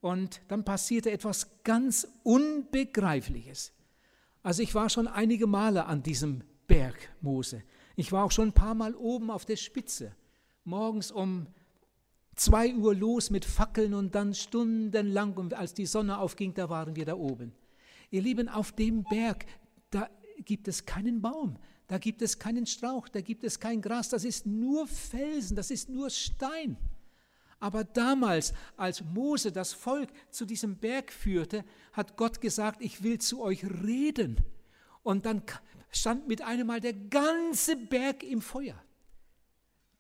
[0.01, 3.73] Und dann passierte etwas ganz Unbegreifliches.
[4.43, 7.63] Also ich war schon einige Male an diesem Berg Mose.
[7.97, 10.15] Ich war auch schon ein paar Mal oben auf der Spitze.
[10.65, 11.47] Morgens um
[12.37, 16.97] zwei Uhr los mit Fackeln und dann stundenlang, und als die Sonne aufging, da waren
[16.97, 17.53] wir da oben.
[18.11, 19.47] Ihr Lieben, auf dem Berg,
[19.91, 20.11] da
[20.45, 24.25] gibt es keinen Baum, da gibt es keinen Strauch, da gibt es kein Gras, das
[24.25, 26.77] ist nur Felsen, das ist nur Stein.
[27.61, 33.19] Aber damals, als Mose das Volk zu diesem Berg führte, hat Gott gesagt, ich will
[33.19, 34.37] zu euch reden.
[35.03, 35.43] Und dann
[35.91, 38.83] stand mit einem Mal der ganze Berg im Feuer.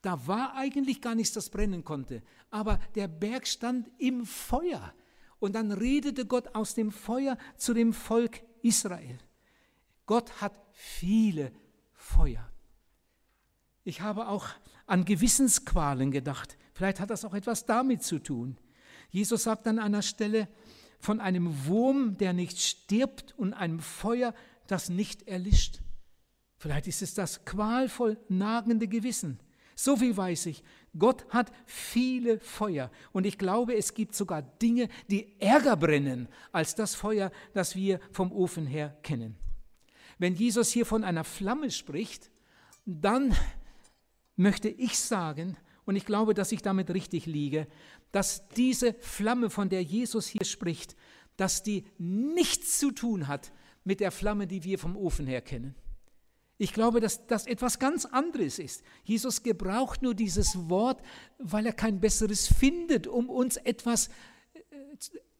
[0.02, 4.94] Da war eigentlich gar nichts, das brennen konnte, aber der Berg stand im Feuer.
[5.40, 9.18] Und dann redete Gott aus dem Feuer zu dem Volk Israel.
[10.06, 11.52] Gott hat viele
[11.92, 12.48] Feuer.
[13.82, 14.46] Ich habe auch
[14.86, 16.56] an Gewissensqualen gedacht.
[16.74, 18.58] Vielleicht hat das auch etwas damit zu tun.
[19.10, 20.48] Jesus sagt an einer Stelle
[20.98, 24.34] von einem Wurm, der nicht stirbt und einem Feuer,
[24.66, 25.80] das nicht erlischt.
[26.58, 29.40] Vielleicht ist es das qualvoll nagende Gewissen.
[29.74, 30.62] So viel weiß ich.
[30.98, 32.90] Gott hat viele Feuer.
[33.12, 38.00] Und ich glaube, es gibt sogar Dinge, die ärger brennen als das Feuer, das wir
[38.10, 39.36] vom Ofen her kennen.
[40.18, 42.30] Wenn Jesus hier von einer Flamme spricht,
[42.84, 43.34] dann
[44.36, 47.66] möchte ich sagen, und ich glaube, dass ich damit richtig liege,
[48.12, 50.96] dass diese Flamme, von der Jesus hier spricht,
[51.36, 53.52] dass die nichts zu tun hat
[53.84, 55.74] mit der Flamme, die wir vom Ofen her kennen.
[56.60, 58.82] Ich glaube, dass das etwas ganz anderes ist.
[59.04, 61.00] Jesus gebraucht nur dieses Wort,
[61.38, 64.08] weil er kein besseres findet, um uns etwas,
[64.52, 64.60] äh,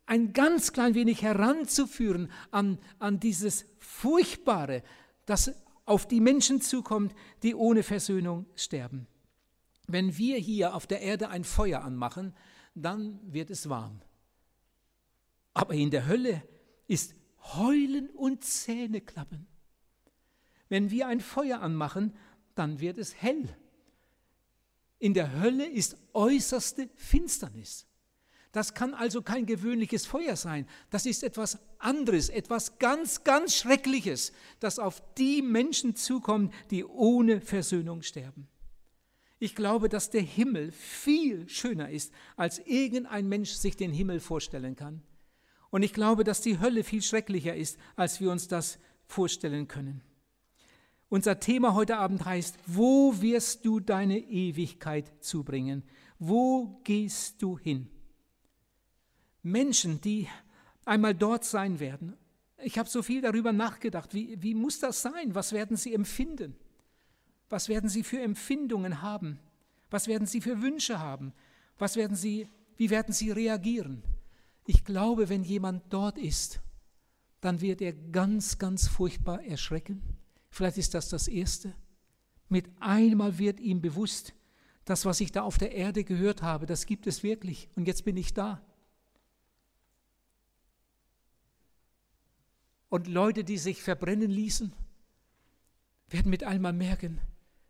[0.06, 4.82] ein ganz klein wenig heranzuführen an, an dieses Furchtbare,
[5.26, 5.52] das
[5.84, 9.06] auf die Menschen zukommt, die ohne Versöhnung sterben.
[9.88, 12.34] Wenn wir hier auf der Erde ein Feuer anmachen,
[12.74, 14.00] dann wird es warm.
[15.52, 16.42] Aber in der Hölle
[16.86, 19.49] ist Heulen und Zähneklappen.
[20.70, 22.14] Wenn wir ein Feuer anmachen,
[22.54, 23.54] dann wird es hell.
[24.98, 27.86] In der Hölle ist äußerste Finsternis.
[28.52, 30.66] Das kann also kein gewöhnliches Feuer sein.
[30.90, 37.40] Das ist etwas anderes, etwas ganz, ganz Schreckliches, das auf die Menschen zukommt, die ohne
[37.40, 38.48] Versöhnung sterben.
[39.38, 44.76] Ich glaube, dass der Himmel viel schöner ist, als irgendein Mensch sich den Himmel vorstellen
[44.76, 45.02] kann.
[45.70, 50.02] Und ich glaube, dass die Hölle viel schrecklicher ist, als wir uns das vorstellen können.
[51.10, 55.82] Unser Thema heute Abend heißt, wo wirst du deine Ewigkeit zubringen?
[56.20, 57.88] Wo gehst du hin?
[59.42, 60.28] Menschen, die
[60.84, 62.16] einmal dort sein werden.
[62.62, 64.14] Ich habe so viel darüber nachgedacht.
[64.14, 65.34] Wie, wie muss das sein?
[65.34, 66.54] Was werden sie empfinden?
[67.48, 69.40] Was werden sie für Empfindungen haben?
[69.90, 71.32] Was werden sie für Wünsche haben?
[71.76, 72.46] Was werden sie,
[72.76, 74.04] wie werden sie reagieren?
[74.64, 76.60] Ich glaube, wenn jemand dort ist,
[77.40, 80.19] dann wird er ganz, ganz furchtbar erschrecken
[80.50, 81.74] Vielleicht ist das das Erste.
[82.48, 84.34] Mit einmal wird ihm bewusst,
[84.84, 87.68] das, was ich da auf der Erde gehört habe, das gibt es wirklich.
[87.76, 88.60] Und jetzt bin ich da.
[92.88, 94.72] Und Leute, die sich verbrennen ließen,
[96.08, 97.20] werden mit einmal merken,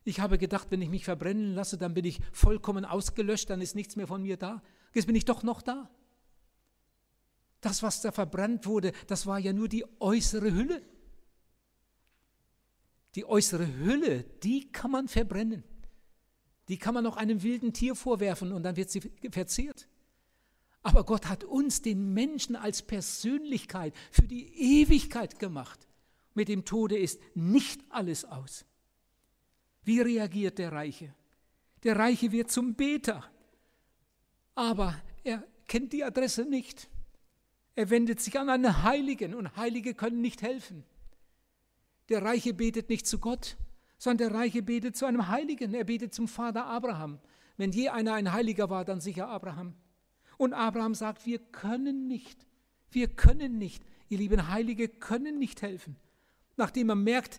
[0.02, 3.74] ich habe gedacht, wenn ich mich verbrennen lasse, dann bin ich vollkommen ausgelöscht, dann ist
[3.74, 4.62] nichts mehr von mir da.
[4.94, 5.90] Jetzt bin ich doch noch da.
[7.60, 10.82] Das, was da verbrannt wurde, das war ja nur die äußere Hülle.
[13.14, 15.64] Die äußere Hülle, die kann man verbrennen.
[16.68, 19.88] Die kann man auch einem wilden Tier vorwerfen und dann wird sie verzehrt.
[20.82, 25.86] Aber Gott hat uns, den Menschen, als Persönlichkeit für die Ewigkeit gemacht.
[26.34, 28.64] Mit dem Tode ist nicht alles aus.
[29.82, 31.14] Wie reagiert der Reiche?
[31.82, 33.24] Der Reiche wird zum Beter,
[34.54, 36.88] aber er kennt die Adresse nicht.
[37.74, 40.84] Er wendet sich an einen Heiligen und Heilige können nicht helfen.
[42.10, 43.56] Der Reiche betet nicht zu Gott,
[43.96, 45.72] sondern der Reiche betet zu einem Heiligen.
[45.74, 47.20] Er betet zum Vater Abraham.
[47.56, 49.74] Wenn je einer ein Heiliger war, dann sicher Abraham.
[50.36, 52.46] Und Abraham sagt, wir können nicht,
[52.90, 53.84] wir können nicht.
[54.08, 55.96] Ihr lieben Heilige können nicht helfen.
[56.56, 57.38] Nachdem er merkt,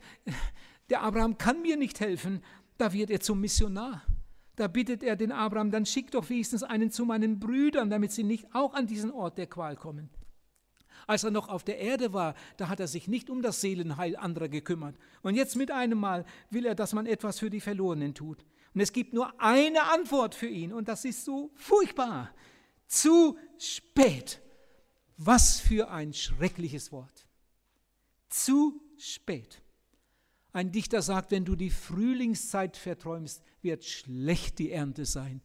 [0.89, 2.41] der Abraham kann mir nicht helfen,
[2.77, 4.03] da wird er zum Missionar.
[4.55, 8.23] Da bittet er den Abraham, dann schick doch wenigstens einen zu meinen Brüdern, damit sie
[8.23, 10.09] nicht auch an diesen Ort der Qual kommen.
[11.07, 14.15] Als er noch auf der Erde war, da hat er sich nicht um das Seelenheil
[14.15, 14.95] anderer gekümmert.
[15.21, 18.45] Und jetzt mit einem Mal will er, dass man etwas für die Verlorenen tut.
[18.73, 22.31] Und es gibt nur eine Antwort für ihn und das ist so furchtbar.
[22.87, 24.41] Zu spät.
[25.17, 27.27] Was für ein schreckliches Wort.
[28.29, 29.61] Zu spät.
[30.53, 35.41] Ein Dichter sagt, wenn du die Frühlingszeit verträumst, wird schlecht die Ernte sein.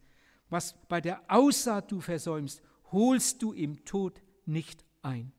[0.49, 5.31] Was bei der Aussaat du versäumst, holst du im Tod nicht ein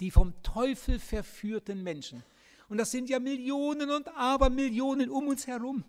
[0.00, 2.22] die vom Teufel verführten Menschen.
[2.68, 5.84] Und das sind ja Millionen und Abermillionen um uns herum,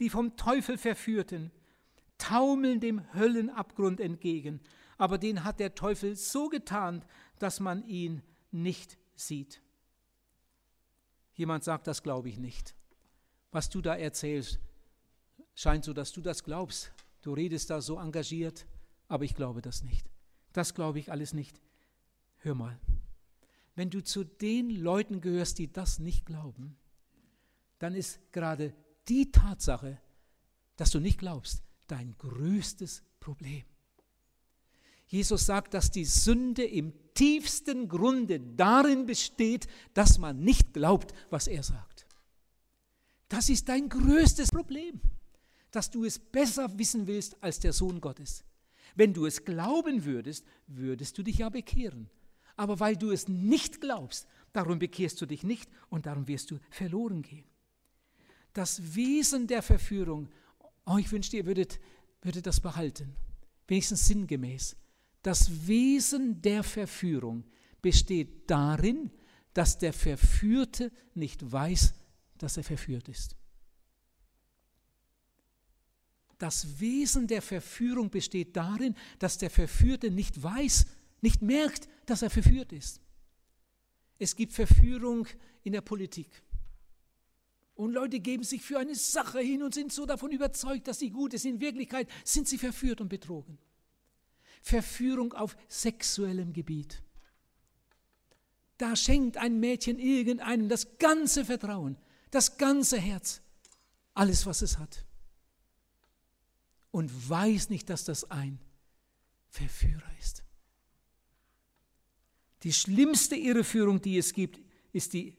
[0.00, 1.50] die vom Teufel verführten,
[2.18, 4.60] taumeln dem Höllenabgrund entgegen.
[4.98, 7.04] Aber den hat der Teufel so getan,
[7.38, 9.62] dass man ihn nicht sieht.
[11.34, 12.74] Jemand sagt, das glaube ich nicht.
[13.52, 14.58] Was du da erzählst,
[15.54, 16.92] scheint so, dass du das glaubst.
[17.22, 18.66] Du redest da so engagiert,
[19.08, 20.06] aber ich glaube das nicht.
[20.52, 21.60] Das glaube ich alles nicht.
[22.38, 22.78] Hör mal
[23.76, 26.76] wenn du zu den Leuten gehörst, die das nicht glauben,
[27.78, 28.74] dann ist gerade
[29.08, 30.00] die Tatsache,
[30.76, 33.64] dass du nicht glaubst, dein größtes Problem.
[35.06, 41.46] Jesus sagt, dass die Sünde im tiefsten Grunde darin besteht, dass man nicht glaubt, was
[41.46, 42.06] er sagt.
[43.28, 45.00] Das ist dein größtes Problem,
[45.70, 48.44] dass du es besser wissen willst als der Sohn Gottes.
[48.94, 52.08] Wenn du es glauben würdest, würdest du dich ja bekehren.
[52.56, 56.58] Aber weil du es nicht glaubst, darum bekehrst du dich nicht und darum wirst du
[56.70, 57.44] verloren gehen.
[58.52, 60.30] Das Wesen der Verführung,
[60.86, 61.78] oh, ich wünschte, ihr würdet,
[62.22, 63.14] würdet das behalten,
[63.68, 64.76] wenigstens sinngemäß.
[65.22, 67.44] Das Wesen der Verführung
[67.82, 69.10] besteht darin,
[69.52, 71.94] dass der Verführte nicht weiß,
[72.38, 73.36] dass er verführt ist.
[76.38, 80.86] Das Wesen der Verführung besteht darin, dass der Verführte nicht weiß,
[81.26, 83.00] nicht merkt, dass er verführt ist.
[84.16, 85.26] Es gibt Verführung
[85.64, 86.30] in der Politik.
[87.74, 91.10] Und Leute geben sich für eine Sache hin und sind so davon überzeugt, dass sie
[91.10, 91.44] gut ist.
[91.44, 93.58] In Wirklichkeit sind sie verführt und betrogen.
[94.62, 97.02] Verführung auf sexuellem Gebiet.
[98.78, 101.96] Da schenkt ein Mädchen irgendeinem das ganze Vertrauen,
[102.30, 103.42] das ganze Herz,
[104.14, 105.04] alles, was es hat.
[106.92, 108.60] Und weiß nicht, dass das ein
[109.48, 110.45] Verführer ist.
[112.66, 114.60] Die schlimmste Irreführung, die es gibt,
[114.92, 115.36] ist die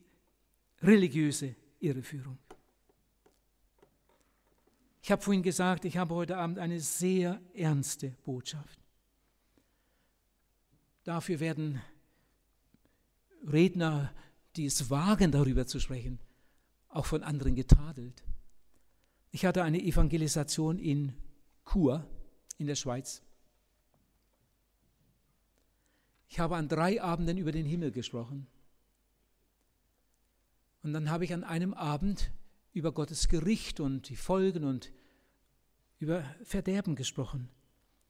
[0.81, 2.37] religiöse Irreführung.
[5.01, 8.79] Ich habe vorhin gesagt, ich habe heute Abend eine sehr ernste Botschaft.
[11.03, 11.81] Dafür werden
[13.45, 14.13] Redner,
[14.55, 16.19] die es wagen, darüber zu sprechen,
[16.87, 18.23] auch von anderen getadelt.
[19.31, 21.11] Ich hatte eine Evangelisation in
[21.65, 22.07] Chur
[22.57, 23.21] in der Schweiz.
[26.27, 28.47] Ich habe an drei Abenden über den Himmel gesprochen.
[30.83, 32.31] Und dann habe ich an einem Abend
[32.73, 34.91] über Gottes Gericht und die Folgen und
[35.99, 37.49] über Verderben gesprochen.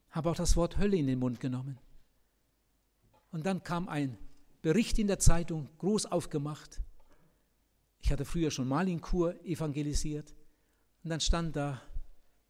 [0.10, 1.80] Habe auch das Wort Hölle in den Mund genommen.
[3.32, 4.18] Und dann kam ein
[4.62, 6.82] Bericht in der Zeitung, groß aufgemacht.
[8.02, 10.36] Ich hatte früher schon mal in Kur evangelisiert.
[11.04, 11.82] Und dann stand da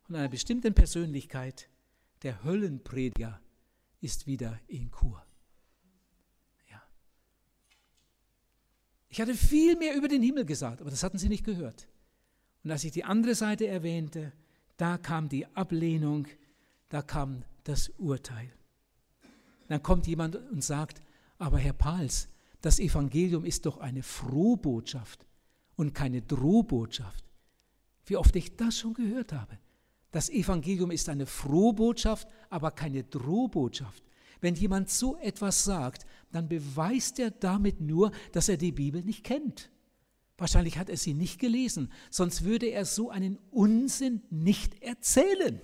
[0.04, 1.70] von einer bestimmten Persönlichkeit,
[2.24, 3.42] der Höllenprediger
[4.00, 5.27] ist wieder in Kur.
[9.10, 11.88] Ich hatte viel mehr über den Himmel gesagt, aber das hatten sie nicht gehört.
[12.64, 14.34] Und als ich die andere Seite erwähnte,
[14.76, 16.28] da kam die Ablehnung,
[16.90, 18.52] da kam das Urteil.
[19.68, 21.02] Dann kommt jemand und sagt,
[21.38, 22.30] aber Herr Pals,
[22.62, 25.26] das Evangelium ist doch eine Frohbotschaft
[25.76, 27.24] und keine Drohbotschaft.
[28.06, 29.58] Wie oft ich das schon gehört habe.
[30.12, 34.04] Das Evangelium ist eine Frohbotschaft, aber keine Drohbotschaft.
[34.42, 39.24] Wenn jemand so etwas sagt, dann beweist er damit nur, dass er die Bibel nicht
[39.24, 39.70] kennt.
[40.38, 45.62] Wahrscheinlich hat er sie nicht gelesen, sonst würde er so einen Unsinn nicht erzählen.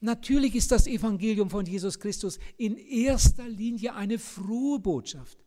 [0.00, 5.38] Natürlich ist das Evangelium von Jesus Christus in erster Linie eine frohe Botschaft.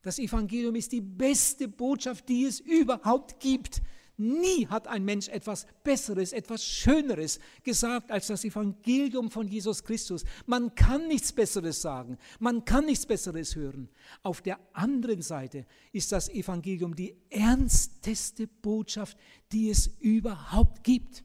[0.00, 3.82] Das Evangelium ist die beste Botschaft, die es überhaupt gibt.
[4.16, 10.24] Nie hat ein Mensch etwas Besseres, etwas Schöneres gesagt als das Evangelium von Jesus Christus.
[10.46, 13.88] Man kann nichts Besseres sagen, man kann nichts Besseres hören.
[14.22, 19.18] Auf der anderen Seite ist das Evangelium die ernsteste Botschaft,
[19.50, 21.24] die es überhaupt gibt.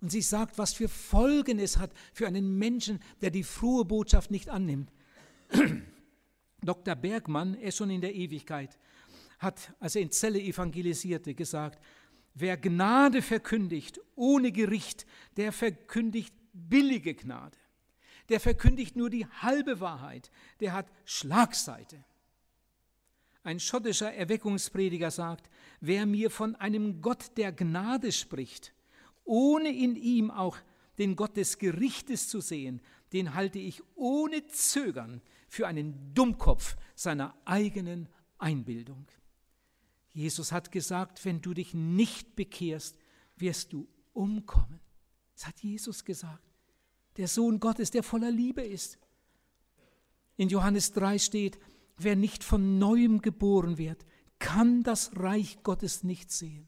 [0.00, 4.32] Und sie sagt, was für Folgen es hat für einen Menschen, der die frohe Botschaft
[4.32, 4.90] nicht annimmt.
[6.62, 6.96] Dr.
[6.96, 8.78] Bergmann, er schon in der Ewigkeit,
[9.38, 11.80] hat, als er in Celle evangelisierte, gesagt,
[12.34, 15.06] Wer Gnade verkündigt ohne Gericht,
[15.36, 17.56] der verkündigt billige Gnade.
[18.28, 22.04] Der verkündigt nur die halbe Wahrheit, der hat Schlagseite.
[23.42, 25.50] Ein schottischer Erweckungsprediger sagt,
[25.80, 28.72] wer mir von einem Gott der Gnade spricht,
[29.24, 30.58] ohne in ihm auch
[30.98, 37.34] den Gott des Gerichtes zu sehen, den halte ich ohne Zögern für einen Dummkopf seiner
[37.44, 38.08] eigenen
[38.38, 39.06] Einbildung.
[40.12, 42.96] Jesus hat gesagt, wenn du dich nicht bekehrst,
[43.36, 44.80] wirst du umkommen.
[45.34, 46.44] Das hat Jesus gesagt.
[47.16, 48.98] Der Sohn Gottes, der voller Liebe ist.
[50.36, 51.58] In Johannes 3 steht,
[51.96, 54.04] wer nicht von neuem geboren wird,
[54.38, 56.66] kann das Reich Gottes nicht sehen.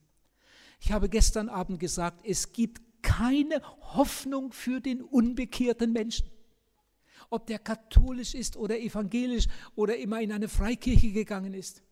[0.80, 3.62] Ich habe gestern Abend gesagt, es gibt keine
[3.95, 6.28] Hoffnung für den unbekehrten Menschen.
[7.30, 11.82] Ob der katholisch ist oder evangelisch oder immer in eine Freikirche gegangen ist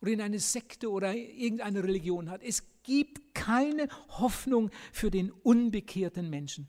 [0.00, 2.42] oder in eine Sekte oder irgendeine Religion hat.
[2.42, 6.68] Es gibt keine Hoffnung für den unbekehrten Menschen.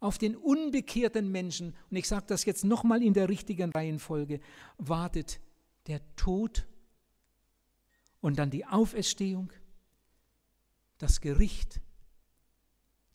[0.00, 4.40] Auf den unbekehrten Menschen, und ich sage das jetzt nochmal in der richtigen Reihenfolge,
[4.78, 5.40] wartet
[5.86, 6.66] der Tod
[8.20, 9.52] und dann die Auferstehung,
[10.98, 11.80] das Gericht,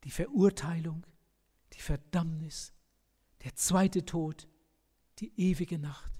[0.03, 1.05] die Verurteilung,
[1.73, 2.73] die Verdammnis,
[3.43, 4.47] der zweite Tod,
[5.19, 6.11] die ewige Nacht.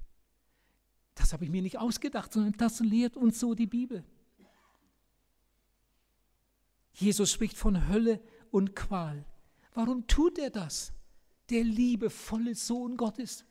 [1.22, 4.04] Das habe ich mir nicht ausgedacht, sondern das lehrt uns so die Bibel.
[6.94, 8.20] Jesus spricht von Hölle
[8.50, 9.24] und Qual.
[9.74, 10.94] Warum tut er das?
[11.52, 13.46] Der liebevolle Sohn Gottes.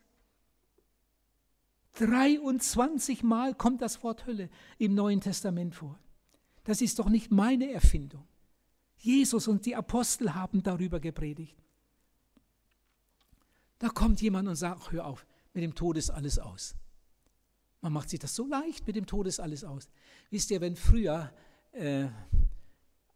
[1.94, 5.98] 23 Mal kommt das Wort Hölle im Neuen Testament vor.
[6.64, 8.26] Das ist doch nicht meine Erfindung.
[8.96, 11.56] Jesus und die Apostel haben darüber gepredigt.
[13.78, 16.74] Da kommt jemand und sagt, hör auf, mit dem Tod ist alles aus.
[17.80, 19.88] Man macht sich das so leicht, mit dem Tod ist alles aus.
[20.30, 21.32] Wisst ihr, wenn früher,
[21.72, 22.08] äh,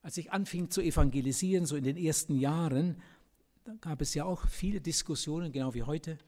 [0.03, 3.03] als ich anfing zu evangelisieren, so in den ersten Jahren,
[3.65, 6.19] da gab es ja auch viele Diskussionen, genau wie heute.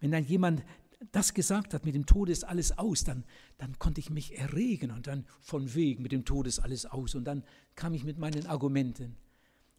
[0.00, 0.64] Wenn dann jemand
[1.12, 3.24] das gesagt hat, mit dem Tod ist alles aus, dann,
[3.58, 7.14] dann konnte ich mich erregen und dann von wegen, mit dem Tod ist alles aus.
[7.14, 7.44] Und dann
[7.74, 9.16] kam ich mit meinen Argumenten.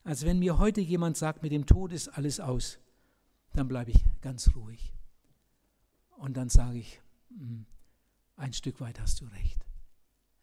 [0.04, 2.80] Also wenn mir heute jemand sagt, mit dem Tod ist alles aus,
[3.54, 4.93] dann bleibe ich ganz ruhig.
[6.18, 7.66] Und dann sage ich, hm,
[8.36, 9.66] ein Stück weit hast du recht.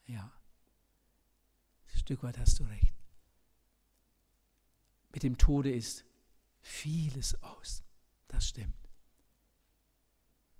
[0.06, 0.32] Ja,
[1.88, 2.94] ein Stück weit hast du recht.
[5.12, 6.04] Mit dem Tode ist
[6.60, 7.84] vieles aus.
[8.28, 8.88] Das stimmt.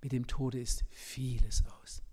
[0.01, 2.03] Mit dem Tode ist vieles aus.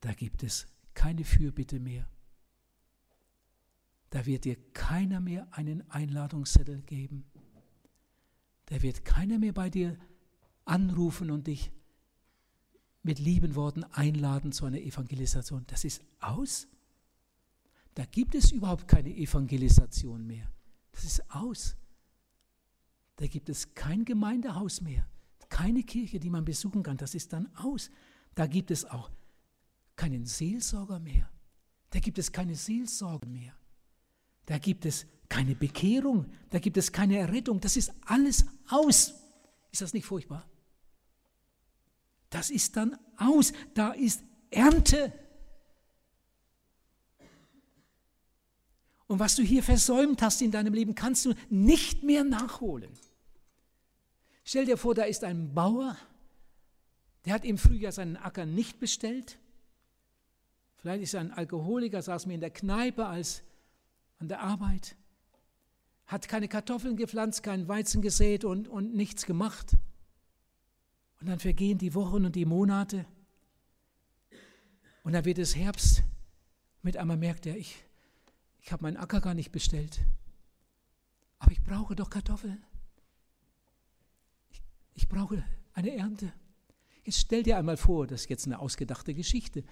[0.00, 2.08] Da gibt es keine Fürbitte mehr.
[4.10, 7.30] Da wird dir keiner mehr einen Einladungszettel geben.
[8.68, 9.98] Da wird keiner mehr bei dir
[10.64, 11.72] anrufen und dich
[13.02, 15.64] mit lieben Worten einladen zu einer Evangelisation.
[15.68, 16.68] Das ist aus.
[17.94, 20.52] Da gibt es überhaupt keine Evangelisation mehr.
[20.92, 21.76] Das ist aus.
[23.16, 25.08] Da gibt es kein Gemeindehaus mehr,
[25.48, 26.98] keine Kirche, die man besuchen kann.
[26.98, 27.90] Das ist dann aus.
[28.34, 29.10] Da gibt es auch
[29.96, 31.28] keinen Seelsorger mehr.
[31.90, 33.56] Da gibt es keine Seelsorge mehr.
[34.44, 36.26] Da gibt es keine Bekehrung.
[36.50, 37.60] Da gibt es keine Errettung.
[37.60, 39.14] Das ist alles aus.
[39.70, 40.48] Ist das nicht furchtbar?
[42.30, 43.52] Das ist dann aus.
[43.74, 45.12] Da ist Ernte.
[49.06, 52.92] Und was du hier versäumt hast in deinem Leben, kannst du nicht mehr nachholen.
[54.44, 55.96] Stell dir vor, da ist ein Bauer,
[57.24, 59.38] der hat im Frühjahr seinen Acker nicht bestellt.
[60.76, 63.42] Vielleicht ist er ein Alkoholiker, saß mir in der Kneipe als
[64.18, 64.96] an der Arbeit,
[66.08, 69.76] hat keine Kartoffeln gepflanzt, keinen Weizen gesät und, und nichts gemacht.
[71.20, 73.04] Und dann vergehen die Wochen und die Monate.
[75.04, 76.02] Und dann wird es Herbst.
[76.82, 77.76] Mit einmal merkt er, ich,
[78.60, 80.00] ich habe meinen Acker gar nicht bestellt.
[81.38, 82.64] Aber ich brauche doch Kartoffeln.
[84.94, 85.44] Ich brauche
[85.74, 86.32] eine Ernte.
[87.04, 89.62] Jetzt stell dir einmal vor, das ist jetzt eine ausgedachte Geschichte,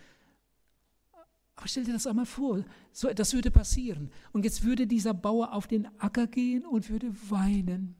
[1.56, 4.10] aber stell dir das einmal vor, so etwas würde passieren.
[4.32, 7.96] Und jetzt würde dieser Bauer auf den Acker gehen und würde weinen.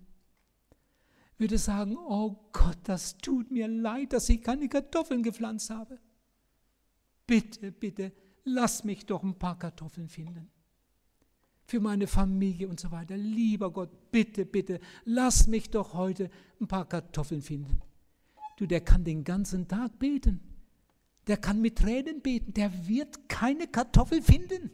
[1.38, 5.98] Würde sagen, oh Gott, das tut mir leid, dass ich keine Kartoffeln gepflanzt habe.
[7.26, 8.12] Bitte, bitte,
[8.44, 10.50] lass mich doch ein paar Kartoffeln finden
[11.66, 13.16] für meine Familie und so weiter.
[13.16, 16.30] Lieber Gott, bitte, bitte, lass mich doch heute
[16.60, 17.80] ein paar Kartoffeln finden.
[18.56, 20.40] Du, der kann den ganzen Tag beten.
[21.26, 22.54] Der kann mit Tränen beten.
[22.54, 24.70] Der wird keine Kartoffel finden.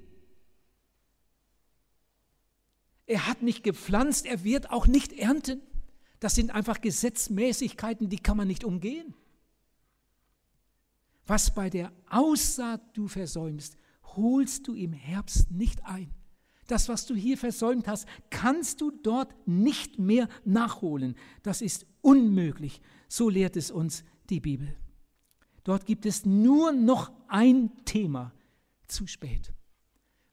[3.07, 5.61] Er hat nicht gepflanzt, er wird auch nicht ernten.
[6.21, 9.15] Das sind einfach Gesetzmäßigkeiten, die kann man nicht umgehen.
[11.27, 13.77] Was bei der Aussaat du versäumst,
[14.17, 16.13] holst du im Herbst nicht ein.
[16.69, 21.17] Das, was du hier versäumt hast, kannst du dort nicht mehr nachholen.
[21.43, 22.81] Das ist unmöglich.
[23.09, 24.75] So lehrt es uns die Bibel.
[25.65, 28.33] Dort gibt es nur noch ein Thema.
[28.87, 29.53] Zu spät.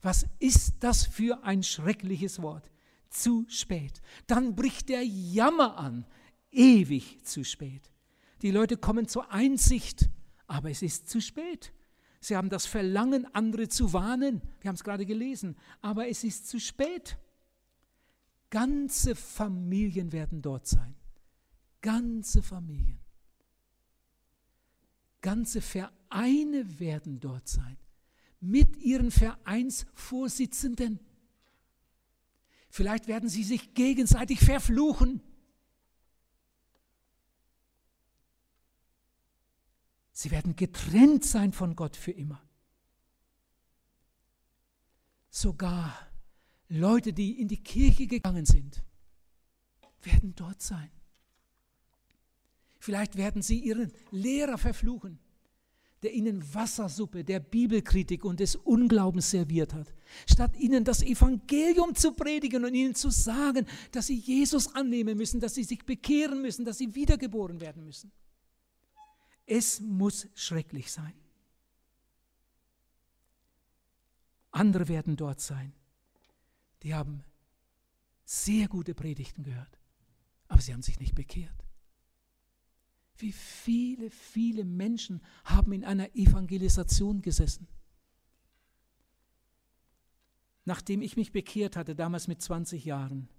[0.01, 2.69] Was ist das für ein schreckliches Wort?
[3.09, 4.01] Zu spät.
[4.27, 6.05] Dann bricht der Jammer an.
[6.51, 7.89] Ewig zu spät.
[8.41, 10.09] Die Leute kommen zur Einsicht,
[10.47, 11.73] aber es ist zu spät.
[12.21, 14.41] Sie haben das Verlangen, andere zu warnen.
[14.61, 15.55] Wir haben es gerade gelesen.
[15.81, 17.17] Aber es ist zu spät.
[18.49, 20.95] Ganze Familien werden dort sein.
[21.81, 22.98] Ganze Familien.
[25.21, 27.77] Ganze Vereine werden dort sein.
[28.39, 30.99] Mit ihren Vereinsvorsitzenden.
[32.69, 35.21] Vielleicht werden sie sich gegenseitig verfluchen.
[40.11, 42.41] Sie werden getrennt sein von Gott für immer.
[45.29, 45.95] Sogar
[46.67, 48.83] Leute, die in die Kirche gegangen sind,
[50.01, 50.91] werden dort sein.
[52.79, 55.19] Vielleicht werden sie ihren Lehrer verfluchen,
[56.01, 59.93] der ihnen Wassersuppe der Bibelkritik und des Unglaubens serviert hat,
[60.25, 65.41] statt ihnen das Evangelium zu predigen und ihnen zu sagen, dass sie Jesus annehmen müssen,
[65.41, 68.11] dass sie sich bekehren müssen, dass sie wiedergeboren werden müssen.
[69.45, 71.13] Es muss schrecklich sein.
[74.51, 75.73] Andere werden dort sein.
[76.83, 77.23] Die haben
[78.23, 79.79] sehr gute Predigten gehört,
[80.47, 81.68] aber sie haben sich nicht bekehrt.
[83.19, 87.67] Wie viele, viele Menschen haben in einer Evangelisation gesessen.
[90.65, 93.29] Nachdem ich mich bekehrt hatte, damals mit 20 Jahren,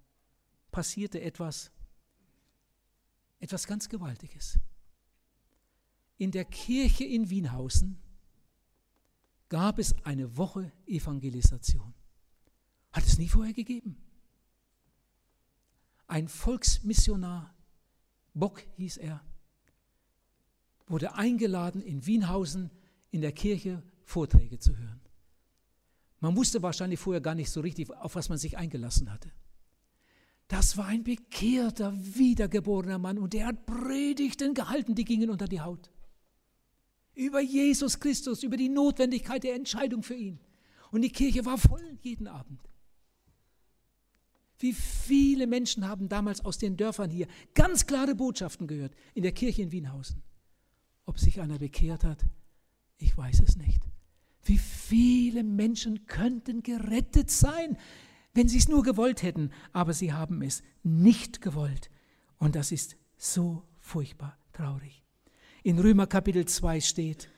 [0.70, 1.72] passierte etwas,
[3.41, 4.59] etwas ganz Gewaltiges
[6.20, 7.99] in der Kirche in Wienhausen
[9.49, 11.95] gab es eine Woche Evangelisation.
[12.93, 13.97] Hat es nie vorher gegeben.
[16.07, 17.55] ein Volksmissionar,
[18.35, 19.24] Bock hieß er,
[20.91, 22.70] wurde eingeladen, in Wienhausen
[23.11, 25.01] in der Kirche Vorträge zu hören.
[26.20, 29.30] Man wusste wahrscheinlich vorher gar nicht so richtig, auf was man sich eingelassen hatte.
[30.49, 35.61] Das war ein bekehrter, wiedergeborener Mann und der hat Predigten gehalten, die gingen unter die
[35.61, 35.91] Haut.
[37.14, 40.41] Über Jesus Christus, über die Notwendigkeit der Entscheidung für ihn.
[40.91, 42.61] Und die Kirche war voll jeden Abend.
[44.59, 49.32] Wie viele Menschen haben damals aus den Dörfern hier ganz klare Botschaften gehört in der
[49.32, 50.22] Kirche in Wienhausen.
[51.11, 52.24] Ob sich einer bekehrt hat,
[52.96, 53.82] ich weiß es nicht.
[54.44, 57.76] Wie viele Menschen könnten gerettet sein,
[58.32, 61.90] wenn sie es nur gewollt hätten, aber sie haben es nicht gewollt.
[62.38, 65.02] Und das ist so furchtbar traurig.
[65.64, 67.28] In Römer Kapitel 2 steht,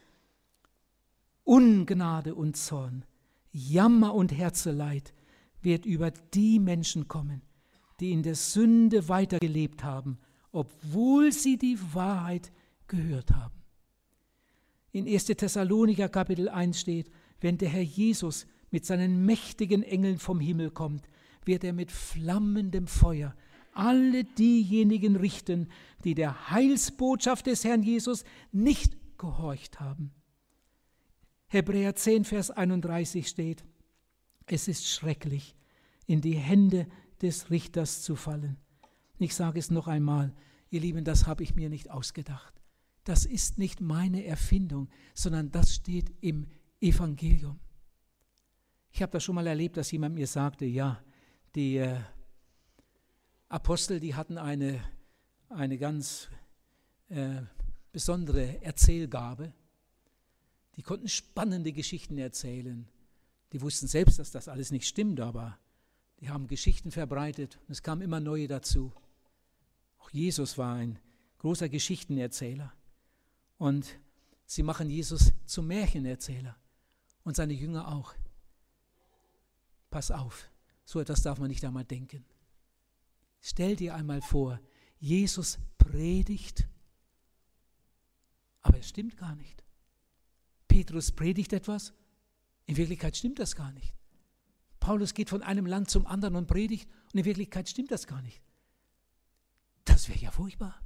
[1.42, 3.06] Ungnade und Zorn,
[3.52, 5.14] Jammer und Herzeleid
[5.62, 7.40] wird über die Menschen kommen,
[8.00, 10.18] die in der Sünde weitergelebt haben,
[10.50, 12.52] obwohl sie die Wahrheit
[12.86, 13.61] gehört haben.
[14.92, 15.24] In 1.
[15.24, 21.08] Thessalonicher Kapitel 1 steht, wenn der Herr Jesus mit seinen mächtigen Engeln vom Himmel kommt,
[21.44, 23.34] wird er mit flammendem Feuer
[23.72, 25.68] alle diejenigen richten,
[26.04, 30.12] die der Heilsbotschaft des Herrn Jesus nicht gehorcht haben.
[31.48, 33.64] Hebräer 10, Vers 31 steht,
[34.46, 35.54] es ist schrecklich,
[36.06, 36.86] in die Hände
[37.22, 38.58] des Richters zu fallen.
[39.18, 40.34] Ich sage es noch einmal,
[40.68, 42.61] ihr Lieben, das habe ich mir nicht ausgedacht.
[43.04, 46.46] Das ist nicht meine Erfindung, sondern das steht im
[46.80, 47.58] Evangelium.
[48.90, 51.02] Ich habe das schon mal erlebt, dass jemand mir sagte, ja,
[51.54, 51.98] die äh,
[53.48, 54.82] Apostel, die hatten eine,
[55.48, 56.28] eine ganz
[57.08, 57.42] äh,
[57.90, 59.52] besondere Erzählgabe.
[60.76, 62.88] Die konnten spannende Geschichten erzählen.
[63.52, 65.58] Die wussten selbst, dass das alles nicht stimmt, aber
[66.20, 68.92] die haben Geschichten verbreitet und es kamen immer neue dazu.
[69.98, 70.98] Auch Jesus war ein
[71.38, 72.72] großer Geschichtenerzähler.
[73.62, 74.00] Und
[74.44, 76.56] sie machen Jesus zum Märchenerzähler
[77.22, 78.12] und seine Jünger auch.
[79.88, 80.50] Pass auf,
[80.84, 82.24] so etwas darf man nicht einmal denken.
[83.40, 84.58] Stell dir einmal vor,
[84.98, 86.66] Jesus predigt,
[88.62, 89.62] aber es stimmt gar nicht.
[90.66, 91.94] Petrus predigt etwas,
[92.66, 93.94] in Wirklichkeit stimmt das gar nicht.
[94.80, 98.22] Paulus geht von einem Land zum anderen und predigt und in Wirklichkeit stimmt das gar
[98.22, 98.42] nicht.
[99.84, 100.82] Das wäre ja furchtbar.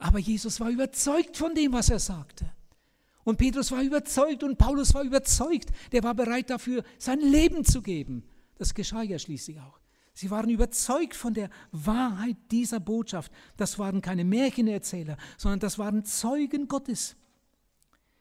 [0.00, 2.50] Aber Jesus war überzeugt von dem, was er sagte.
[3.22, 5.70] Und Petrus war überzeugt und Paulus war überzeugt.
[5.92, 8.24] Der war bereit dafür, sein Leben zu geben.
[8.56, 9.78] Das geschah ja schließlich auch.
[10.14, 13.30] Sie waren überzeugt von der Wahrheit dieser Botschaft.
[13.58, 17.14] Das waren keine Märchenerzähler, sondern das waren Zeugen Gottes.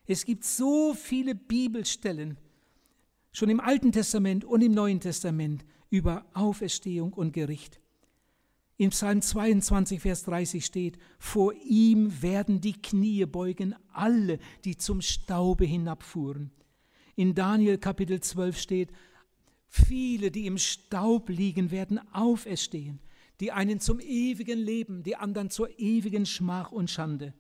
[0.06, 2.38] Es gibt so viele Bibelstellen,
[3.32, 7.79] schon im Alten Testament und im Neuen Testament, über Auferstehung und Gericht.
[8.80, 15.02] In Psalm 22, Vers 30 steht, vor ihm werden die Knie beugen alle, die zum
[15.02, 16.50] Staube hinabfuhren.
[17.18, 18.92] In Daniel Kapitel 12 steht,
[19.68, 23.02] viele, die im Staub liegen, werden auferstehen,
[23.42, 27.34] die einen zum ewigen Leben, die anderen zur ewigen Schmach und Schande.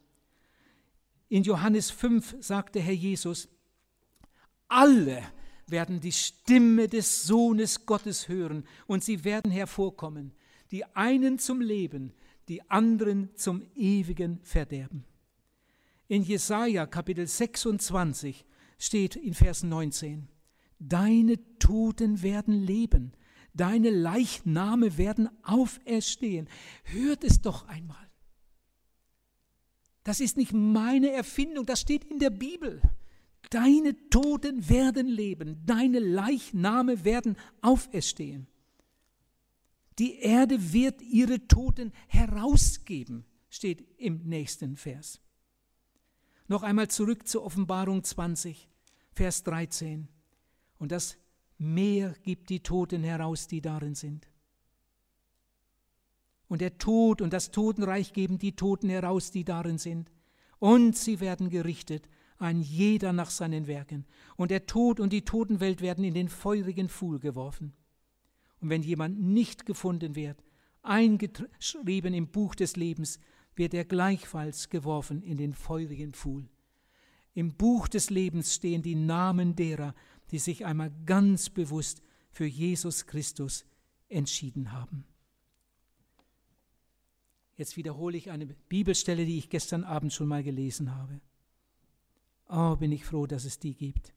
[1.30, 3.48] In Johannes 5 sagte Herr Jesus,
[4.68, 5.24] alle
[5.68, 10.34] werden die Stimme des Sohnes Gottes hören und sie werden hervorkommen
[10.72, 12.13] die einen zum Leben,
[12.47, 15.05] die anderen zum ewigen Verderben.
[16.07, 18.45] In Jesaja Kapitel 26
[18.78, 20.28] steht in Vers 19:
[20.80, 23.13] Deine Toten werden leben,
[23.53, 26.49] deine Leichname werden auferstehen.
[26.86, 28.09] Hört es doch einmal.
[30.03, 32.82] Das ist nicht meine Erfindung, das steht in der Bibel.
[33.51, 38.47] Deine Toten werden leben, deine Leichname werden auferstehen.
[40.00, 45.22] Die Erde wird ihre Toten herausgeben, steht im nächsten Vers.
[46.47, 48.70] Noch einmal zurück zur Offenbarung 20,
[49.12, 50.08] Vers 13.
[50.78, 51.18] Und das
[51.58, 54.30] Meer gibt die Toten heraus, die darin sind.
[56.47, 60.10] Und der Tod und das Totenreich geben die Toten heraus, die darin sind.
[60.58, 64.06] Und sie werden gerichtet, ein jeder nach seinen Werken.
[64.38, 67.74] Und der Tod und die Totenwelt werden in den feurigen Pfuhl geworfen.
[68.62, 70.43] Und wenn jemand nicht gefunden wird,
[70.82, 73.20] eingeschrieben im Buch des Lebens,
[73.55, 76.49] wird er gleichfalls geworfen in den feurigen Pfuhl.
[77.34, 79.93] Im Buch des Lebens stehen die Namen derer,
[80.32, 82.01] die sich einmal ganz bewusst
[82.32, 83.66] für Jesus Christus
[84.07, 85.05] entschieden haben.
[87.55, 91.20] Jetzt wiederhole ich eine Bibelstelle, die ich gestern Abend schon mal gelesen habe.
[92.47, 94.14] Oh, bin ich froh, dass es die gibt.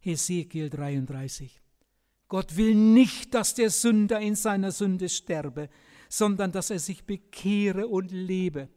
[0.00, 1.63] Hesekiel 33.
[2.34, 5.68] Gott will nicht, dass der Sünder in seiner Sünde sterbe,
[6.08, 8.68] sondern dass er sich bekehre und lebe.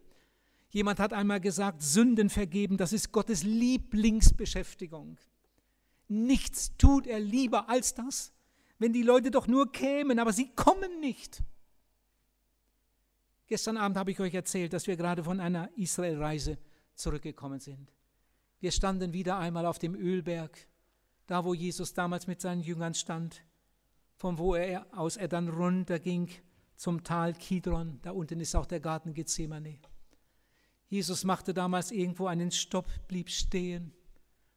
[0.70, 5.18] Jemand hat einmal gesagt, Sünden vergeben, das ist Gottes Lieblingsbeschäftigung.
[6.06, 8.32] Nichts tut er lieber als das,
[8.78, 11.42] wenn die Leute doch nur kämen, aber sie kommen nicht.
[13.48, 16.58] Gestern Abend habe ich euch erzählt, dass wir gerade von einer Israelreise
[16.94, 17.92] zurückgekommen sind.
[18.60, 20.56] Wir standen wieder einmal auf dem Ölberg,
[21.26, 23.42] da wo Jesus damals mit seinen Jüngern stand,
[24.18, 26.28] von wo er aus er dann runterging
[26.76, 28.00] zum Tal Kidron.
[28.02, 29.78] Da unten ist auch der Garten Gethsemane.
[30.88, 33.92] Jesus machte damals irgendwo einen Stopp, blieb stehen.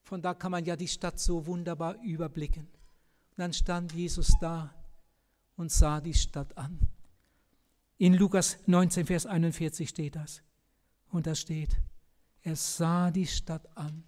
[0.03, 2.64] Von da kann man ja die Stadt so wunderbar überblicken.
[2.64, 4.74] Und dann stand Jesus da
[5.55, 6.80] und sah die Stadt an.
[7.97, 10.41] In Lukas 19, Vers 41 steht das.
[11.09, 11.80] Und da steht,
[12.41, 14.03] er sah die Stadt an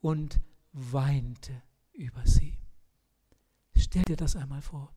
[0.00, 0.40] und
[0.72, 1.62] weinte
[1.92, 2.58] über sie.
[3.88, 4.94] Stell dir das einmal vor.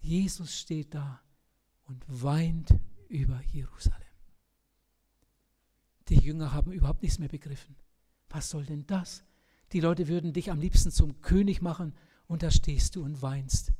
[0.00, 1.22] Jesus steht da
[1.84, 2.68] und weint
[3.08, 4.02] über Jerusalem.
[6.10, 7.74] Die Jünger haben überhaupt nichts mehr begriffen.
[8.28, 9.24] Was soll denn das?
[9.72, 11.94] Die Leute würden dich am liebsten zum König machen
[12.26, 13.72] und da stehst du und weinst.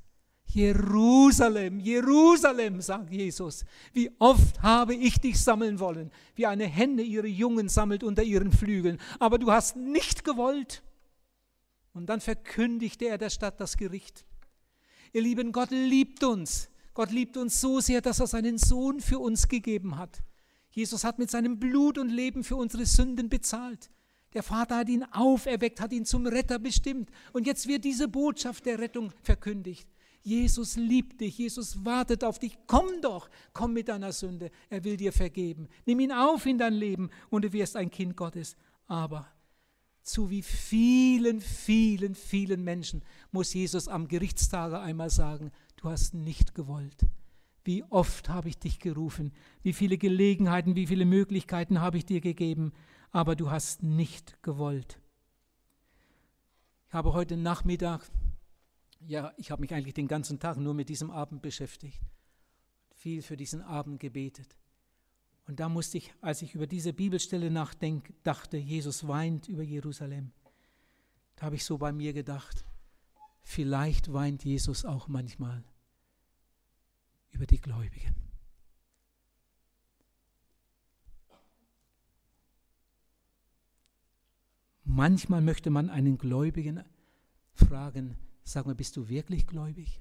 [0.46, 7.26] Jerusalem, Jerusalem, sagt Jesus, wie oft habe ich dich sammeln wollen, wie eine Henne ihre
[7.26, 10.82] Jungen sammelt unter ihren Flügeln, aber du hast nicht gewollt.
[11.96, 14.26] Und dann verkündigte er der Stadt das Gericht.
[15.14, 16.68] Ihr Lieben, Gott liebt uns.
[16.92, 20.22] Gott liebt uns so sehr, dass er seinen Sohn für uns gegeben hat.
[20.68, 23.90] Jesus hat mit seinem Blut und Leben für unsere Sünden bezahlt.
[24.34, 27.08] Der Vater hat ihn auferweckt, hat ihn zum Retter bestimmt.
[27.32, 29.88] Und jetzt wird diese Botschaft der Rettung verkündigt.
[30.22, 32.58] Jesus liebt dich, Jesus wartet auf dich.
[32.66, 34.50] Komm doch, komm mit deiner Sünde.
[34.68, 35.66] Er will dir vergeben.
[35.86, 38.54] Nimm ihn auf in dein Leben und du wirst ein Kind Gottes.
[38.86, 39.26] Aber
[40.06, 46.54] zu wie vielen, vielen, vielen Menschen muss Jesus am Gerichtstage einmal sagen, du hast nicht
[46.54, 47.06] gewollt.
[47.64, 49.32] Wie oft habe ich dich gerufen,
[49.62, 52.72] wie viele Gelegenheiten, wie viele Möglichkeiten habe ich dir gegeben,
[53.10, 55.00] aber du hast nicht gewollt.
[56.88, 58.08] Ich habe heute Nachmittag
[59.00, 62.00] ja, ich habe mich eigentlich den ganzen Tag nur mit diesem Abend beschäftigt,
[62.94, 64.56] viel für diesen Abend gebetet.
[65.46, 70.32] Und da musste ich, als ich über diese Bibelstelle nachdenke, dachte, Jesus weint über Jerusalem.
[71.36, 72.64] Da habe ich so bei mir gedacht,
[73.42, 75.62] vielleicht weint Jesus auch manchmal
[77.30, 78.14] über die Gläubigen.
[84.84, 86.82] Manchmal möchte man einen Gläubigen
[87.52, 88.16] fragen,
[88.48, 90.00] Sag mal, bist du wirklich gläubig?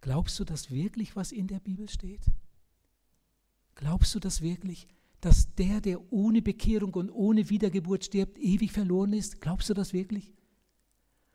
[0.00, 2.22] Glaubst du das wirklich, was in der Bibel steht?
[3.76, 4.88] Glaubst du das wirklich,
[5.20, 9.40] dass der, der ohne Bekehrung und ohne Wiedergeburt stirbt, ewig verloren ist?
[9.40, 10.34] Glaubst du das wirklich?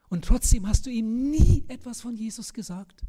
[0.09, 3.05] Und trotzdem hast du ihm nie etwas von Jesus gesagt.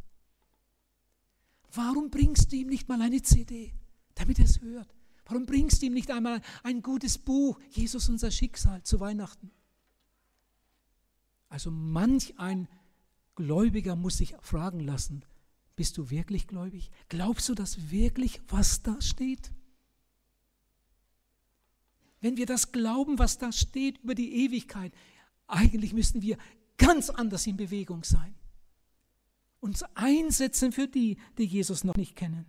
[1.73, 3.75] Warum bringst du ihm nicht mal eine CD,
[4.15, 4.95] damit er es hört?
[5.25, 9.51] Warum bringst du ihm nicht einmal ein gutes Buch, Jesus unser Schicksal, zu Weihnachten?
[11.49, 12.69] Also manch ein
[13.35, 15.25] Gläubiger muss sich fragen lassen,
[15.77, 16.91] bist du wirklich gläubig?
[17.09, 19.53] Glaubst du das wirklich, was da steht?
[22.21, 24.93] Wenn wir das glauben, was da steht über die Ewigkeit,
[25.49, 26.39] eigentlich müssten wir
[26.77, 28.35] ganz anders in Bewegung sein.
[29.61, 32.47] Uns einsetzen für die, die Jesus noch nicht kennen.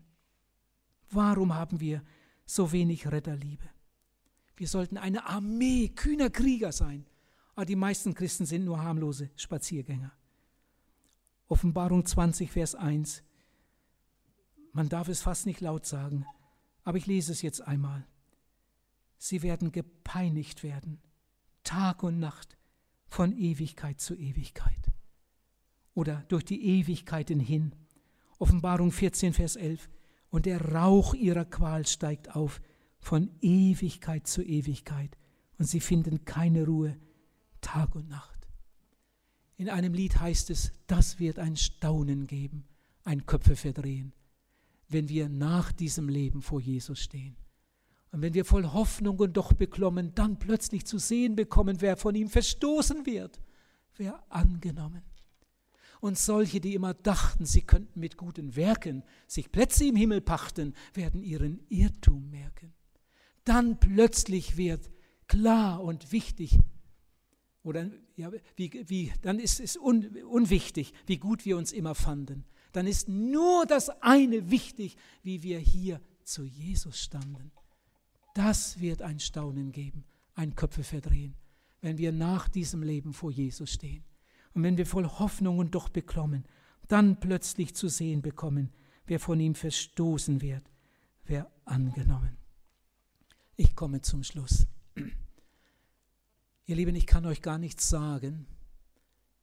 [1.10, 2.04] Warum haben wir
[2.46, 3.70] so wenig Retterliebe?
[4.56, 7.06] Wir sollten eine Armee kühner Krieger sein,
[7.56, 10.12] aber die meisten Christen sind nur harmlose Spaziergänger.
[11.54, 13.22] Offenbarung 20, Vers 1.
[14.72, 16.26] Man darf es fast nicht laut sagen,
[16.84, 18.08] aber ich lese es jetzt einmal.
[19.20, 21.00] Sie werden gepeinigt werden,
[21.64, 22.58] Tag und Nacht,
[23.06, 24.92] von Ewigkeit zu Ewigkeit.
[25.94, 27.76] Oder durch die Ewigkeiten hin.
[28.40, 29.92] Offenbarung 14, Vers 11.
[30.32, 32.62] Und der Rauch ihrer Qual steigt auf
[32.98, 35.16] von Ewigkeit zu Ewigkeit.
[35.60, 36.98] Und sie finden keine Ruhe
[37.62, 38.33] Tag und Nacht.
[39.64, 42.66] In einem Lied heißt es, das wird ein Staunen geben,
[43.06, 44.12] ein Köpfe verdrehen,
[44.90, 47.38] wenn wir nach diesem Leben vor Jesus stehen.
[48.12, 52.14] Und wenn wir voll Hoffnung und doch beklommen, dann plötzlich zu sehen bekommen, wer von
[52.14, 53.40] ihm verstoßen wird,
[53.96, 55.02] wer angenommen.
[56.02, 60.74] Und solche, die immer dachten, sie könnten mit guten Werken sich Plätze im Himmel pachten,
[60.94, 62.74] werden ihren Irrtum merken.
[63.46, 64.92] Dann plötzlich wird
[65.28, 66.60] klar und wichtig,
[67.64, 72.46] oder ja, wie, wie, dann ist es un, unwichtig, wie gut wir uns immer fanden.
[72.74, 77.52] Dann ist nur das eine wichtig, wie wir hier zu Jesus standen.
[78.34, 80.06] Das wird ein Staunen geben,
[80.36, 81.36] ein Köpfe verdrehen,
[81.82, 84.04] wenn wir nach diesem Leben vor Jesus stehen.
[84.54, 86.46] Und wenn wir voll Hoffnung und doch beklommen,
[86.88, 88.72] dann plötzlich zu sehen bekommen,
[89.06, 90.64] wer von ihm verstoßen wird,
[91.26, 92.38] wer angenommen.
[93.56, 94.68] Ich komme zum Schluss.
[96.66, 98.48] Ihr Lieben, ich kann euch gar nicht sagen,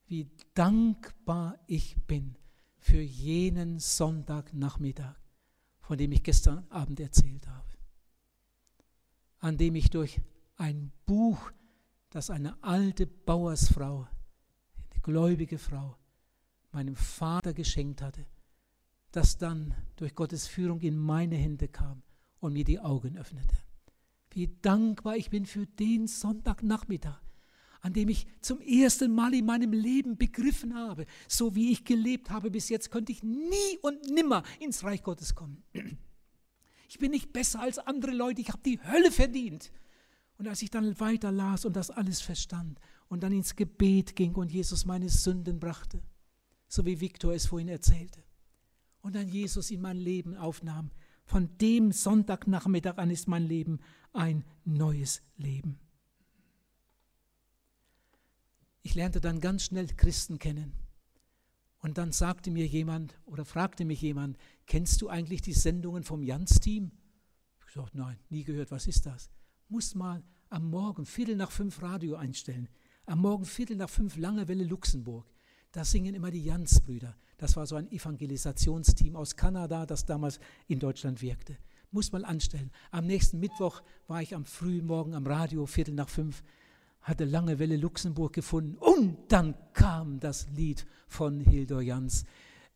[0.07, 2.37] wie dankbar ich bin
[2.79, 5.17] für jenen Sonntagnachmittag,
[5.81, 7.69] von dem ich gestern Abend erzählt habe,
[9.39, 10.21] an dem ich durch
[10.57, 11.53] ein Buch,
[12.09, 14.09] das eine alte Bauersfrau,
[14.91, 15.97] eine gläubige Frau,
[16.73, 18.25] meinem Vater geschenkt hatte,
[19.13, 22.03] das dann durch Gottes Führung in meine Hände kam
[22.39, 23.57] und mir die Augen öffnete.
[24.33, 27.21] Wie dankbar ich bin für den Sonntagnachmittag,
[27.81, 32.31] an dem ich zum ersten Mal in meinem Leben begriffen habe, so wie ich gelebt
[32.31, 35.63] habe bis jetzt, könnte ich nie und nimmer ins Reich Gottes kommen.
[36.89, 39.73] Ich bin nicht besser als andere Leute, ich habe die Hölle verdient.
[40.39, 44.35] Und als ich dann weiter las und das alles verstand und dann ins Gebet ging
[44.35, 46.03] und Jesus meine Sünden brachte,
[46.67, 48.23] so wie Viktor es vorhin erzählte,
[49.03, 50.91] und dann Jesus in mein Leben aufnahm,
[51.31, 53.79] von dem Sonntagnachmittag an ist mein Leben
[54.13, 55.79] ein neues Leben.
[58.83, 60.73] Ich lernte dann ganz schnell Christen kennen.
[61.79, 66.25] Und dann sagte mir jemand oder fragte mich jemand, kennst du eigentlich die Sendungen vom
[66.25, 66.91] Jans-Team?
[67.65, 69.31] Ich sagte, nein, nie gehört, was ist das?
[69.69, 72.69] Muss mal am Morgen Viertel nach fünf Radio einstellen.
[73.07, 75.31] Am Morgen Viertel nach fünf Langewelle Luxemburg.
[75.73, 77.17] Da singen immer die Jans-Brüder.
[77.39, 81.57] Das war so ein Evangelisationsteam aus Kanada, das damals in Deutschland wirkte.
[81.91, 82.71] Muss mal anstellen.
[82.91, 86.43] Am nächsten Mittwoch war ich am frühen Morgen am Radio, Viertel nach fünf
[87.03, 92.25] hatte lange Welle Luxemburg gefunden und dann kam das Lied von Hildur Jans.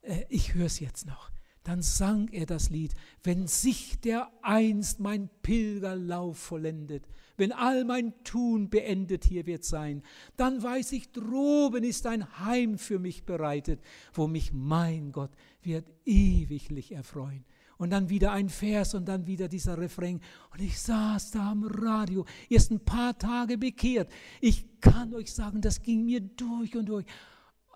[0.02, 1.30] Äh, ich höre es jetzt noch.
[1.62, 7.06] Dann sang er das Lied, wenn sich der einst mein Pilgerlauf vollendet,
[7.36, 10.02] wenn all mein Tun beendet hier wird sein,
[10.36, 13.80] dann weiß ich, droben ist ein Heim für mich bereitet,
[14.12, 15.32] wo mich mein Gott
[15.62, 17.44] wird ewiglich erfreuen
[17.78, 20.20] und dann wieder ein Vers und dann wieder dieser Refrain.
[20.52, 24.10] Und ich saß da am Radio, erst ein paar Tage bekehrt.
[24.40, 27.06] Ich kann euch sagen, das ging mir durch und durch.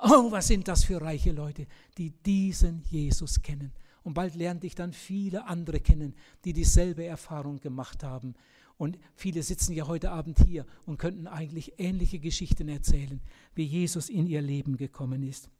[0.00, 3.72] Oh, was sind das für reiche Leute, die diesen Jesus kennen.
[4.04, 8.34] Und bald lernte ich dann viele andere kennen, die dieselbe Erfahrung gemacht haben.
[8.78, 13.20] Und viele sitzen ja heute Abend hier und könnten eigentlich ähnliche Geschichten erzählen,
[13.54, 15.50] wie Jesus in ihr Leben gekommen ist.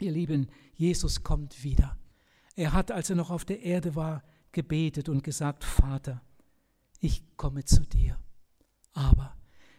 [0.00, 1.98] Ihr Lieben, Jesus kommt wieder.
[2.56, 6.22] Er hat, als er noch auf der Erde war, gebetet und gesagt, Vater,
[7.00, 8.18] ich komme zu dir,
[8.94, 9.36] aber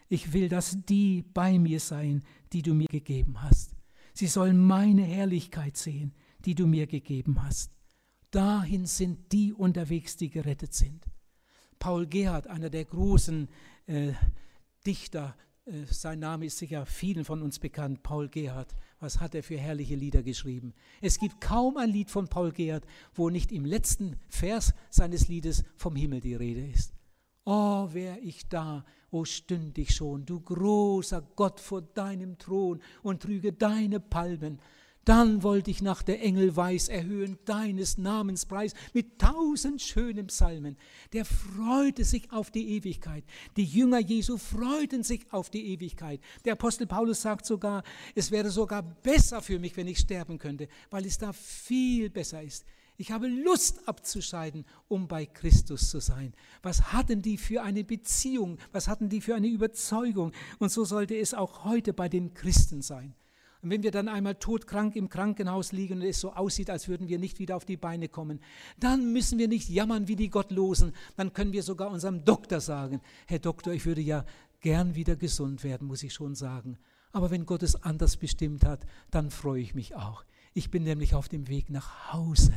[0.08, 3.76] ich will, dass die bei mir seien, die du mir gegeben hast.
[4.14, 6.14] Sie sollen meine Herrlichkeit sehen,
[6.46, 7.72] die du mir gegeben hast.
[8.32, 11.06] Dahin sind die unterwegs, die gerettet sind.
[11.80, 13.48] Paul Gerhard, einer der großen
[13.88, 14.14] äh,
[14.86, 19.44] Dichter, äh, sein Name ist sicher vielen von uns bekannt, Paul Gerhard, was hat er
[19.44, 20.74] für herrliche Lieder geschrieben.
[21.02, 25.64] Es gibt kaum ein Lied von Paul Gerhardt, wo nicht im letzten Vers seines Liedes
[25.76, 26.94] vom Himmel die Rede ist.
[27.46, 33.24] Oh, wär ich da, o stünd ich schon, du großer Gott vor deinem Thron und
[33.24, 34.60] trüge deine Palmen
[35.10, 40.78] dann wollte ich nach der Engel weiß erhöhen deines Namens Preis mit tausend schönen Psalmen.
[41.14, 43.24] Der freute sich auf die Ewigkeit.
[43.58, 46.22] Die Jünger Jesu freuten sich auf die Ewigkeit.
[46.46, 47.82] Der Apostel Paulus sagt sogar,
[48.14, 52.44] es wäre sogar besser für mich, wenn ich sterben könnte, weil es da viel besser
[52.44, 52.64] ist.
[52.96, 56.36] Ich habe Lust abzuscheiden, um bei Christus zu sein.
[56.62, 58.60] Was hatten die für eine Beziehung?
[58.74, 60.34] Was hatten die für eine Überzeugung?
[60.60, 63.16] Und so sollte es auch heute bei den Christen sein.
[63.62, 67.10] Und wenn wir dann einmal todkrank im Krankenhaus liegen und es so aussieht, als würden
[67.10, 68.40] wir nicht wieder auf die Beine kommen,
[68.80, 70.94] dann müssen wir nicht jammern wie die Gottlosen.
[71.18, 74.26] Dann können wir sogar unserem Doktor sagen, Herr Doktor, ich würde ja
[74.62, 76.78] gern wieder gesund werden, muss ich schon sagen.
[77.12, 80.24] Aber wenn Gott es anders bestimmt hat, dann freue ich mich auch.
[80.54, 82.54] Ich bin nämlich auf dem Weg nach Hause.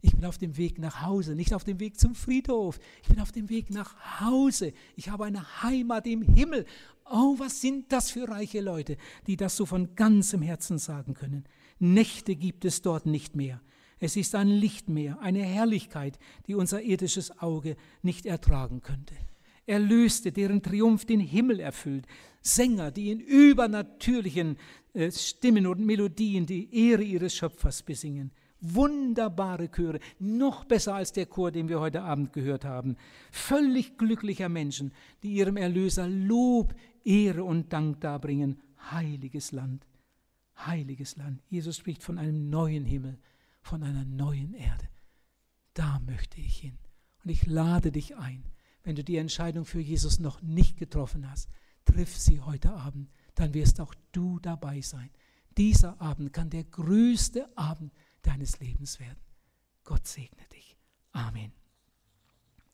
[0.00, 2.78] Ich bin auf dem Weg nach Hause, nicht auf dem Weg zum Friedhof.
[3.02, 4.72] Ich bin auf dem Weg nach Hause.
[4.94, 6.66] Ich habe eine Heimat im Himmel.
[7.10, 8.96] Oh, was sind das für reiche Leute,
[9.26, 11.46] die das so von ganzem Herzen sagen können.
[11.80, 13.60] Nächte gibt es dort nicht mehr.
[13.98, 19.14] Es ist ein Lichtmeer, eine Herrlichkeit, die unser irdisches Auge nicht ertragen könnte.
[19.66, 22.06] Erlöste, deren Triumph den Himmel erfüllt.
[22.40, 24.56] Sänger, die in übernatürlichen
[24.94, 28.30] äh, Stimmen und Melodien die Ehre ihres Schöpfers besingen
[28.60, 32.96] wunderbare Chöre, noch besser als der Chor, den wir heute Abend gehört haben.
[33.30, 34.92] Völlig glücklicher Menschen,
[35.22, 38.60] die ihrem Erlöser Lob, Ehre und Dank darbringen.
[38.90, 39.86] Heiliges Land,
[40.56, 41.42] heiliges Land.
[41.48, 43.18] Jesus spricht von einem neuen Himmel,
[43.62, 44.88] von einer neuen Erde.
[45.74, 46.78] Da möchte ich hin.
[47.24, 48.44] Und ich lade dich ein,
[48.82, 51.48] wenn du die Entscheidung für Jesus noch nicht getroffen hast,
[51.84, 55.10] triff sie heute Abend, dann wirst auch du dabei sein
[55.58, 57.92] dieser Abend kann der größte Abend
[58.22, 59.20] deines Lebens werden.
[59.84, 60.76] Gott segne dich.
[61.12, 61.52] Amen.